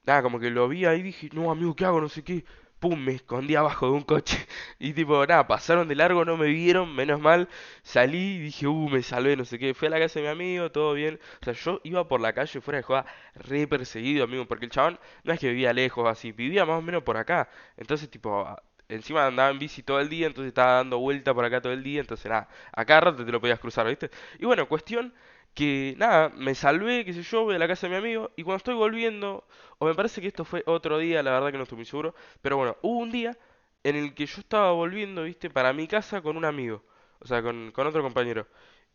nada, 0.06 0.22
como 0.24 0.40
que 0.40 0.50
lo 0.52 0.68
vi 0.68 0.86
ahí 0.86 1.00
y 1.00 1.04
dije, 1.04 1.30
no, 1.34 1.52
amigo, 1.52 1.76
¿qué 1.76 1.86
hago? 1.86 2.02
No 2.02 2.10
sé 2.10 2.24
qué. 2.24 2.46
Pum, 2.80 2.98
me 2.98 3.12
escondí 3.14 3.56
abajo 3.56 3.88
de 3.88 3.92
un 3.94 4.04
coche. 4.04 4.38
Y 4.80 4.94
tipo, 4.94 5.26
nada, 5.26 5.46
pasaron 5.48 5.88
de 5.90 5.96
largo, 5.96 6.24
no 6.24 6.38
me 6.38 6.48
vieron, 6.48 6.96
menos 6.96 7.20
mal. 7.20 7.50
Salí 7.84 8.36
y 8.36 8.40
dije, 8.40 8.68
uh, 8.68 8.90
me 8.90 9.04
salvé, 9.04 9.36
no 9.36 9.44
sé 9.46 9.60
qué. 9.60 9.74
Fui 9.74 9.88
a 9.90 9.92
la 9.92 10.00
casa 10.00 10.20
de 10.20 10.26
mi 10.26 10.32
amigo, 10.32 10.72
todo 10.72 10.94
bien. 10.94 11.20
O 11.42 11.46
sea, 11.46 11.54
yo 11.54 11.82
iba 11.84 12.08
por 12.08 12.22
la 12.22 12.32
calle 12.34 12.62
fuera 12.62 12.78
de 12.78 12.84
joda, 12.84 13.06
re 13.36 13.68
perseguido, 13.68 14.24
amigo, 14.24 14.46
porque 14.48 14.66
el 14.66 14.72
chabón 14.72 14.98
no 15.24 15.34
es 15.34 15.40
que 15.40 15.50
vivía 15.50 15.74
lejos 15.74 16.08
así, 16.08 16.32
vivía 16.32 16.66
más 16.66 16.80
o 16.80 16.82
menos 16.82 17.04
por 17.04 17.18
acá. 17.18 17.50
Entonces, 17.76 18.10
tipo, 18.10 18.48
encima 18.88 19.26
andaba 19.28 19.50
en 19.52 19.60
bici 19.60 19.84
todo 19.84 20.00
el 20.00 20.08
día, 20.10 20.28
entonces 20.28 20.50
estaba 20.50 20.74
dando 20.76 21.00
vuelta 21.00 21.34
por 21.34 21.44
acá 21.46 21.62
todo 21.62 21.74
el 21.74 21.84
día. 21.84 22.00
Entonces, 22.02 22.30
nada, 22.32 22.48
a 22.72 22.86
cada 22.86 23.02
rato 23.02 23.26
te 23.26 23.32
lo 23.32 23.42
podías 23.42 23.60
cruzar, 23.60 23.88
¿viste? 23.88 24.10
Y 24.40 24.46
bueno, 24.46 24.68
cuestión 24.70 25.14
que 25.54 25.96
nada, 25.98 26.30
me 26.30 26.56
salvé, 26.56 27.06
qué 27.06 27.14
sé 27.14 27.24
yo, 27.24 27.44
voy 27.44 27.56
a 27.56 27.60
la 27.60 27.68
casa 27.68 27.88
de 27.88 27.92
mi 27.92 27.98
amigo 27.98 28.32
y 28.36 28.44
cuando 28.44 28.58
estoy 28.58 28.76
volviendo, 28.76 29.46
o 29.78 29.86
me 29.86 29.96
parece 29.96 30.22
que 30.22 30.28
esto 30.28 30.46
fue 30.46 30.64
otro 30.66 30.98
día, 30.98 31.22
la 31.24 31.32
verdad 31.32 31.52
que 31.52 31.58
no 31.58 31.64
estoy 31.64 31.78
muy 31.78 31.86
seguro, 31.86 32.16
pero 32.42 32.58
bueno, 32.58 32.78
hubo 32.82 33.00
un 33.00 33.12
día 33.12 33.38
en 33.84 33.96
el 33.96 34.14
que 34.14 34.26
yo 34.26 34.40
estaba 34.42 34.72
volviendo, 34.72 35.24
viste, 35.24 35.50
para 35.50 35.74
mi 35.74 35.88
casa 35.88 36.22
con 36.22 36.38
un 36.38 36.46
amigo, 36.46 36.84
o 37.20 37.28
sea, 37.28 37.42
con, 37.42 37.72
con 37.72 37.88
otro 37.88 38.02
compañero. 38.02 38.48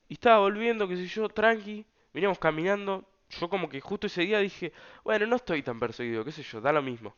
Y 0.09 0.15
estaba 0.15 0.39
volviendo, 0.39 0.89
qué 0.89 0.97
sé 0.97 1.07
yo, 1.07 1.29
tranqui, 1.29 1.87
veníamos 2.13 2.39
caminando, 2.39 3.05
yo 3.31 3.49
como 3.49 3.69
que 3.69 3.81
justo 3.81 4.07
ese 4.07 4.23
día 4.23 4.39
dije, 4.41 4.73
bueno, 5.05 5.27
no 5.27 5.37
estoy 5.37 5.63
tan 5.63 5.81
perseguido, 5.81 6.25
qué 6.25 6.33
sé 6.33 6.43
yo, 6.43 6.61
da 6.61 6.73
lo 6.73 6.83
mismo. 6.83 7.15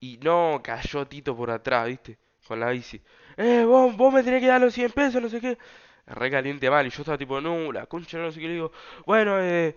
Y 0.00 0.18
no, 0.22 0.60
cayó 0.62 1.06
Tito 1.06 1.36
por 1.36 1.50
atrás, 1.50 1.86
viste, 1.88 2.18
con 2.46 2.60
la 2.60 2.70
bici. 2.70 3.00
Eh, 3.36 3.64
vos, 3.64 3.96
vos 3.96 4.12
me 4.12 4.22
tenés 4.22 4.40
que 4.40 4.48
dar 4.48 4.60
los 4.60 4.74
100 4.74 4.92
pesos, 4.92 5.22
no 5.22 5.28
sé 5.28 5.40
qué. 5.40 5.58
Re 6.06 6.30
caliente 6.30 6.68
mal, 6.70 6.86
y 6.86 6.90
yo 6.90 7.00
estaba 7.02 7.18
tipo, 7.18 7.40
no, 7.40 7.72
la 7.72 7.86
concha, 7.86 8.18
no 8.18 8.30
sé 8.30 8.40
qué, 8.40 8.46
le 8.48 8.54
digo, 8.54 8.72
bueno, 9.06 9.40
eh, 9.40 9.74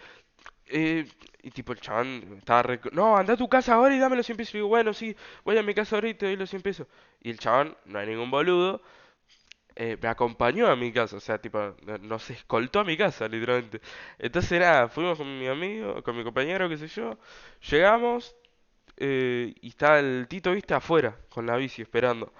eh, 0.67 1.07
y 1.43 1.51
tipo 1.51 1.74
el 1.74 1.79
chabón 1.81 2.36
estaba 2.39 2.63
re... 2.63 2.79
No, 2.93 3.17
anda 3.17 3.34
a 3.34 3.38
tu 3.38 3.50
casa 3.50 3.75
ahora 3.75 3.96
y 3.96 4.00
dame 4.00 4.15
los 4.17 4.25
100 4.25 4.38
pesos. 4.38 4.55
Y 4.55 4.60
digo, 4.60 4.69
bueno, 4.69 4.93
sí, 4.93 5.15
voy 5.46 5.57
a 5.57 5.63
mi 5.63 5.74
casa 5.75 5.96
ahora 5.98 6.10
y 6.10 6.15
te 6.15 6.27
doy 6.27 6.36
los 6.38 6.50
100 6.50 6.62
pesos. 6.63 6.88
Y 7.22 7.29
el 7.31 7.39
chabón, 7.39 7.77
no 7.86 8.00
hay 8.00 8.07
ningún 8.07 8.31
boludo, 8.31 8.81
eh, 9.75 9.98
me 10.01 10.07
acompañó 10.10 10.67
a 10.67 10.75
mi 10.75 10.91
casa, 10.91 11.17
o 11.17 11.19
sea, 11.19 11.39
tipo, 11.39 11.75
no- 11.86 11.98
nos 12.00 12.29
escoltó 12.31 12.79
a 12.79 12.84
mi 12.84 12.98
casa, 12.98 13.27
literalmente. 13.27 13.81
Entonces 14.19 14.60
nada, 14.60 14.89
fuimos 14.89 15.17
con 15.17 15.39
mi 15.39 15.48
amigo, 15.48 16.01
con 16.03 16.17
mi 16.17 16.24
compañero, 16.24 16.67
qué 16.69 16.77
sé 16.77 16.88
yo, 16.88 17.17
llegamos 17.69 18.36
eh, 18.98 19.53
y 19.62 19.69
estaba 19.69 20.00
el 20.00 20.27
Tito, 20.29 20.53
viste, 20.53 20.74
afuera, 20.75 21.17
con 21.29 21.46
la 21.48 21.57
bici, 21.57 21.81
esperando. 21.84 22.34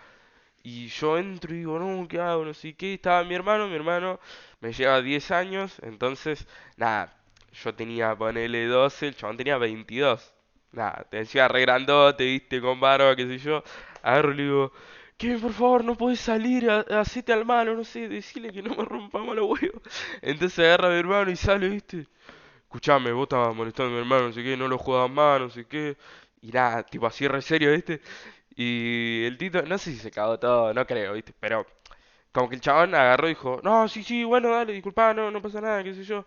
Y 0.70 0.88
yo 0.90 1.18
entro 1.18 1.54
y 1.56 1.60
digo, 1.60 1.80
no, 1.80 2.06
¿qué 2.10 2.20
hago? 2.20 2.44
No 2.44 2.54
sé 2.54 2.74
qué. 2.76 2.96
Estaba 2.96 3.24
mi 3.24 3.34
hermano, 3.36 3.70
mi 3.70 3.76
hermano 3.76 4.20
me 4.60 4.74
lleva 4.74 5.02
10 5.02 5.32
años, 5.32 5.78
entonces, 5.82 6.46
nada, 6.76 7.16
yo 7.54 7.74
tenía, 7.74 8.14
ponele 8.18 8.66
12, 8.66 9.08
el 9.08 9.16
chabón 9.16 9.38
tenía 9.38 9.58
22. 9.58 10.34
Nada, 10.74 11.08
te 11.10 11.18
decía 11.18 11.48
re 11.48 11.62
grandote, 11.62 12.26
viste, 12.26 12.60
con 12.60 12.82
barba, 12.82 13.16
qué 13.16 13.26
sé 13.28 13.38
yo. 13.38 13.64
Agarro 14.04 14.34
y 14.34 14.36
le 14.36 14.44
digo, 14.44 14.74
Kevin, 15.16 15.40
por 15.40 15.54
favor, 15.54 15.86
no 15.86 15.96
podés 15.96 16.20
salir, 16.20 16.70
hacete 16.70 17.32
al 17.32 17.46
malo, 17.46 17.74
no 17.74 17.86
sé, 17.86 18.10
decirle 18.10 18.52
que 18.52 18.62
no 18.62 18.76
me 18.76 18.84
rompamos 18.84 19.38
los 19.38 19.46
huevos. 19.50 19.82
Entonces 20.22 20.60
agarra 20.60 20.90
a 20.90 20.92
mi 20.92 20.98
hermano 21.00 21.32
y 21.32 21.38
sale, 21.38 21.70
viste. 21.70 22.08
Escuchame, 22.64 23.12
vos 23.14 23.24
estabas 23.24 23.56
molestando 23.56 23.92
a 23.92 23.94
mi 23.96 24.00
hermano, 24.02 24.28
no 24.28 24.34
sé 24.34 24.44
qué, 24.44 24.58
no 24.58 24.68
lo 24.68 24.78
jugabas 24.78 25.12
más, 25.12 25.40
no 25.40 25.50
sé 25.50 25.66
qué. 25.66 25.98
Y 26.42 26.52
nada, 26.52 26.84
tipo 26.84 27.08
así 27.08 27.28
re 27.28 27.42
serio, 27.42 27.72
¿viste? 27.74 28.02
Y 28.58 29.26
el 29.26 29.38
Tito, 29.40 29.64
no 29.64 29.80
sé 29.80 29.94
si 29.94 30.00
se 30.00 30.12
cagó 30.12 30.40
todo, 30.40 30.74
no 30.76 30.88
creo, 30.88 31.14
¿viste? 31.14 31.34
Pero 31.40 31.68
como 32.32 32.50
que 32.50 32.56
el 32.56 32.62
chabón 32.62 32.96
agarró 32.96 33.28
y 33.28 33.32
dijo, 33.32 33.60
no, 33.64 33.88
sí, 33.88 34.04
sí, 34.04 34.24
bueno, 34.24 34.52
dale, 34.52 34.74
disculpa, 34.74 35.14
no, 35.14 35.32
no 35.32 35.42
pasa 35.42 35.62
nada, 35.62 35.84
qué 35.84 35.94
sé 35.94 36.04
yo. 36.04 36.26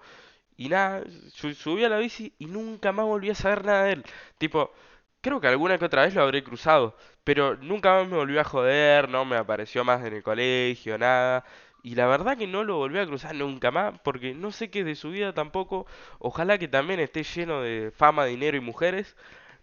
Y 0.56 0.68
nada, 0.68 1.04
su- 1.32 1.54
subí 1.54 1.84
a 1.84 1.88
la 1.88 1.98
bici 1.98 2.34
y 2.38 2.46
nunca 2.46 2.92
más 2.92 3.06
volví 3.06 3.30
a 3.30 3.34
saber 3.34 3.64
nada 3.64 3.84
de 3.84 3.92
él. 3.94 4.04
Tipo, 4.38 4.72
creo 5.20 5.40
que 5.40 5.48
alguna 5.48 5.78
que 5.78 5.84
otra 5.86 6.02
vez 6.04 6.14
lo 6.14 6.22
habré 6.22 6.44
cruzado, 6.44 6.96
pero 7.24 7.56
nunca 7.56 7.94
más 7.94 8.08
me 8.08 8.16
volvió 8.16 8.40
a 8.40 8.44
joder, 8.44 9.08
no 9.08 9.24
me 9.24 9.36
apareció 9.36 9.84
más 9.84 10.04
en 10.04 10.14
el 10.14 10.22
colegio, 10.22 10.98
nada. 10.98 11.44
Y 11.82 11.94
la 11.94 12.06
verdad 12.06 12.36
que 12.38 12.46
no 12.46 12.64
lo 12.64 12.76
volví 12.76 12.98
a 12.98 13.06
cruzar 13.06 13.34
nunca 13.34 13.70
más, 13.70 13.98
porque 14.02 14.34
no 14.34 14.52
sé 14.52 14.70
qué 14.70 14.80
es 14.80 14.86
de 14.86 14.94
su 14.96 15.10
vida 15.10 15.32
tampoco. 15.34 15.86
Ojalá 16.18 16.58
que 16.58 16.68
también 16.68 17.00
esté 17.00 17.22
lleno 17.24 17.62
de 17.62 17.90
fama, 17.96 18.26
dinero 18.26 18.56
y 18.56 18.60
mujeres. 18.60 19.16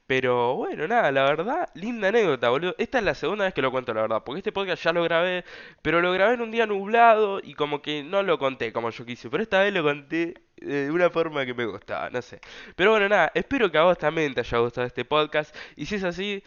Pero 0.08 0.56
bueno, 0.56 0.88
nada, 0.88 1.12
la 1.12 1.24
verdad, 1.26 1.70
linda 1.74 2.08
anécdota, 2.08 2.50
boludo. 2.50 2.74
Esta 2.78 3.00
es 3.00 3.04
la 3.04 3.14
segunda 3.14 3.44
vez 3.44 3.54
que 3.54 3.62
lo 3.62 3.72
cuento, 3.72 3.94
la 3.94 4.02
verdad, 4.02 4.24
porque 4.26 4.40
este 4.40 4.54
podcast 4.54 4.82
ya 4.84 4.94
lo 4.94 5.04
grabé, 5.04 5.44
pero 5.82 6.02
lo 6.02 6.14
grabé 6.14 6.36
en 6.36 6.42
un 6.42 6.52
día 6.52 6.66
nublado 6.66 7.42
y 7.44 7.54
como 7.54 7.82
que 7.82 8.04
no 8.04 8.24
lo 8.24 8.40
conté 8.40 8.72
como 8.72 8.90
yo 8.90 9.06
quise, 9.06 9.30
pero 9.30 9.44
esta 9.44 9.60
vez 9.60 9.74
lo 9.74 9.84
conté 9.84 10.36
de 10.56 10.90
una 10.92 11.10
forma 11.10 11.46
que 11.46 11.54
me 11.54 11.66
gustaba, 11.66 12.10
no 12.10 12.22
sé. 12.22 12.40
Pero 12.76 12.92
bueno, 12.92 13.10
nada, 13.10 13.32
espero 13.36 13.70
que 13.70 13.78
a 13.78 13.84
vos 13.84 13.98
también 13.98 14.34
te 14.34 14.40
haya 14.42 14.58
gustado 14.60 14.88
este 14.88 15.04
podcast 15.06 15.54
y 15.76 15.86
si 15.86 15.96
es 15.96 16.04
así, 16.06 16.42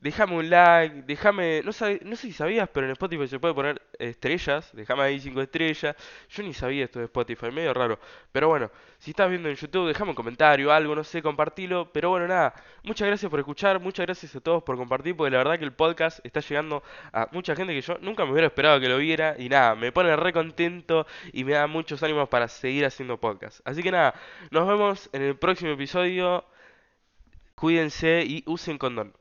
Déjame 0.00 0.34
un 0.36 0.48
like, 0.48 1.02
déjame, 1.06 1.62
no, 1.62 1.72
sabe- 1.72 2.00
no 2.04 2.16
sé 2.16 2.28
si 2.28 2.32
sabías, 2.32 2.68
pero 2.72 2.86
en 2.86 2.92
Spotify 2.92 3.28
se 3.28 3.38
puede 3.38 3.52
poner 3.52 3.82
estrellas, 3.98 4.70
déjame 4.72 5.02
ahí 5.02 5.20
cinco 5.20 5.42
estrellas. 5.42 5.94
Yo 6.30 6.42
ni 6.42 6.54
sabía 6.54 6.84
esto 6.84 7.00
de 7.00 7.04
Spotify, 7.04 7.50
medio 7.50 7.74
raro. 7.74 7.98
Pero 8.32 8.48
bueno, 8.48 8.70
si 8.98 9.10
estás 9.10 9.28
viendo 9.28 9.50
en 9.50 9.56
YouTube, 9.56 9.88
déjame 9.88 10.10
un 10.10 10.16
comentario, 10.16 10.72
algo, 10.72 10.94
no 10.94 11.04
sé, 11.04 11.20
compartilo. 11.22 11.92
Pero 11.92 12.08
bueno, 12.10 12.26
nada, 12.26 12.54
muchas 12.82 13.08
gracias 13.08 13.28
por 13.30 13.40
escuchar, 13.40 13.78
muchas 13.78 14.06
gracias 14.06 14.34
a 14.36 14.40
todos 14.40 14.62
por 14.62 14.76
compartir, 14.78 15.14
porque 15.16 15.32
la 15.32 15.38
verdad 15.38 15.58
que 15.58 15.64
el 15.66 15.72
podcast 15.72 16.24
está 16.24 16.40
llegando 16.40 16.82
a 17.12 17.28
mucha 17.32 17.54
gente 17.54 17.74
que 17.74 17.82
yo 17.82 17.98
nunca 18.00 18.24
me 18.24 18.32
hubiera 18.32 18.46
esperado 18.46 18.80
que 18.80 18.88
lo 18.88 18.96
viera. 18.96 19.34
Y 19.38 19.48
nada, 19.50 19.74
me 19.74 19.92
pone 19.92 20.16
re 20.16 20.32
contento 20.32 21.06
y 21.32 21.44
me 21.44 21.52
da 21.52 21.66
muchos 21.66 22.02
ánimos 22.02 22.28
para 22.30 22.48
seguir 22.48 22.86
haciendo 22.86 23.18
podcast. 23.20 23.60
Así 23.66 23.82
que 23.82 23.90
nada, 23.92 24.14
nos 24.50 24.66
vemos 24.66 25.10
en 25.12 25.22
el 25.22 25.36
próximo 25.36 25.72
episodio. 25.72 26.44
Cuídense 27.54 28.24
y 28.26 28.42
usen 28.46 28.76
condón. 28.76 29.14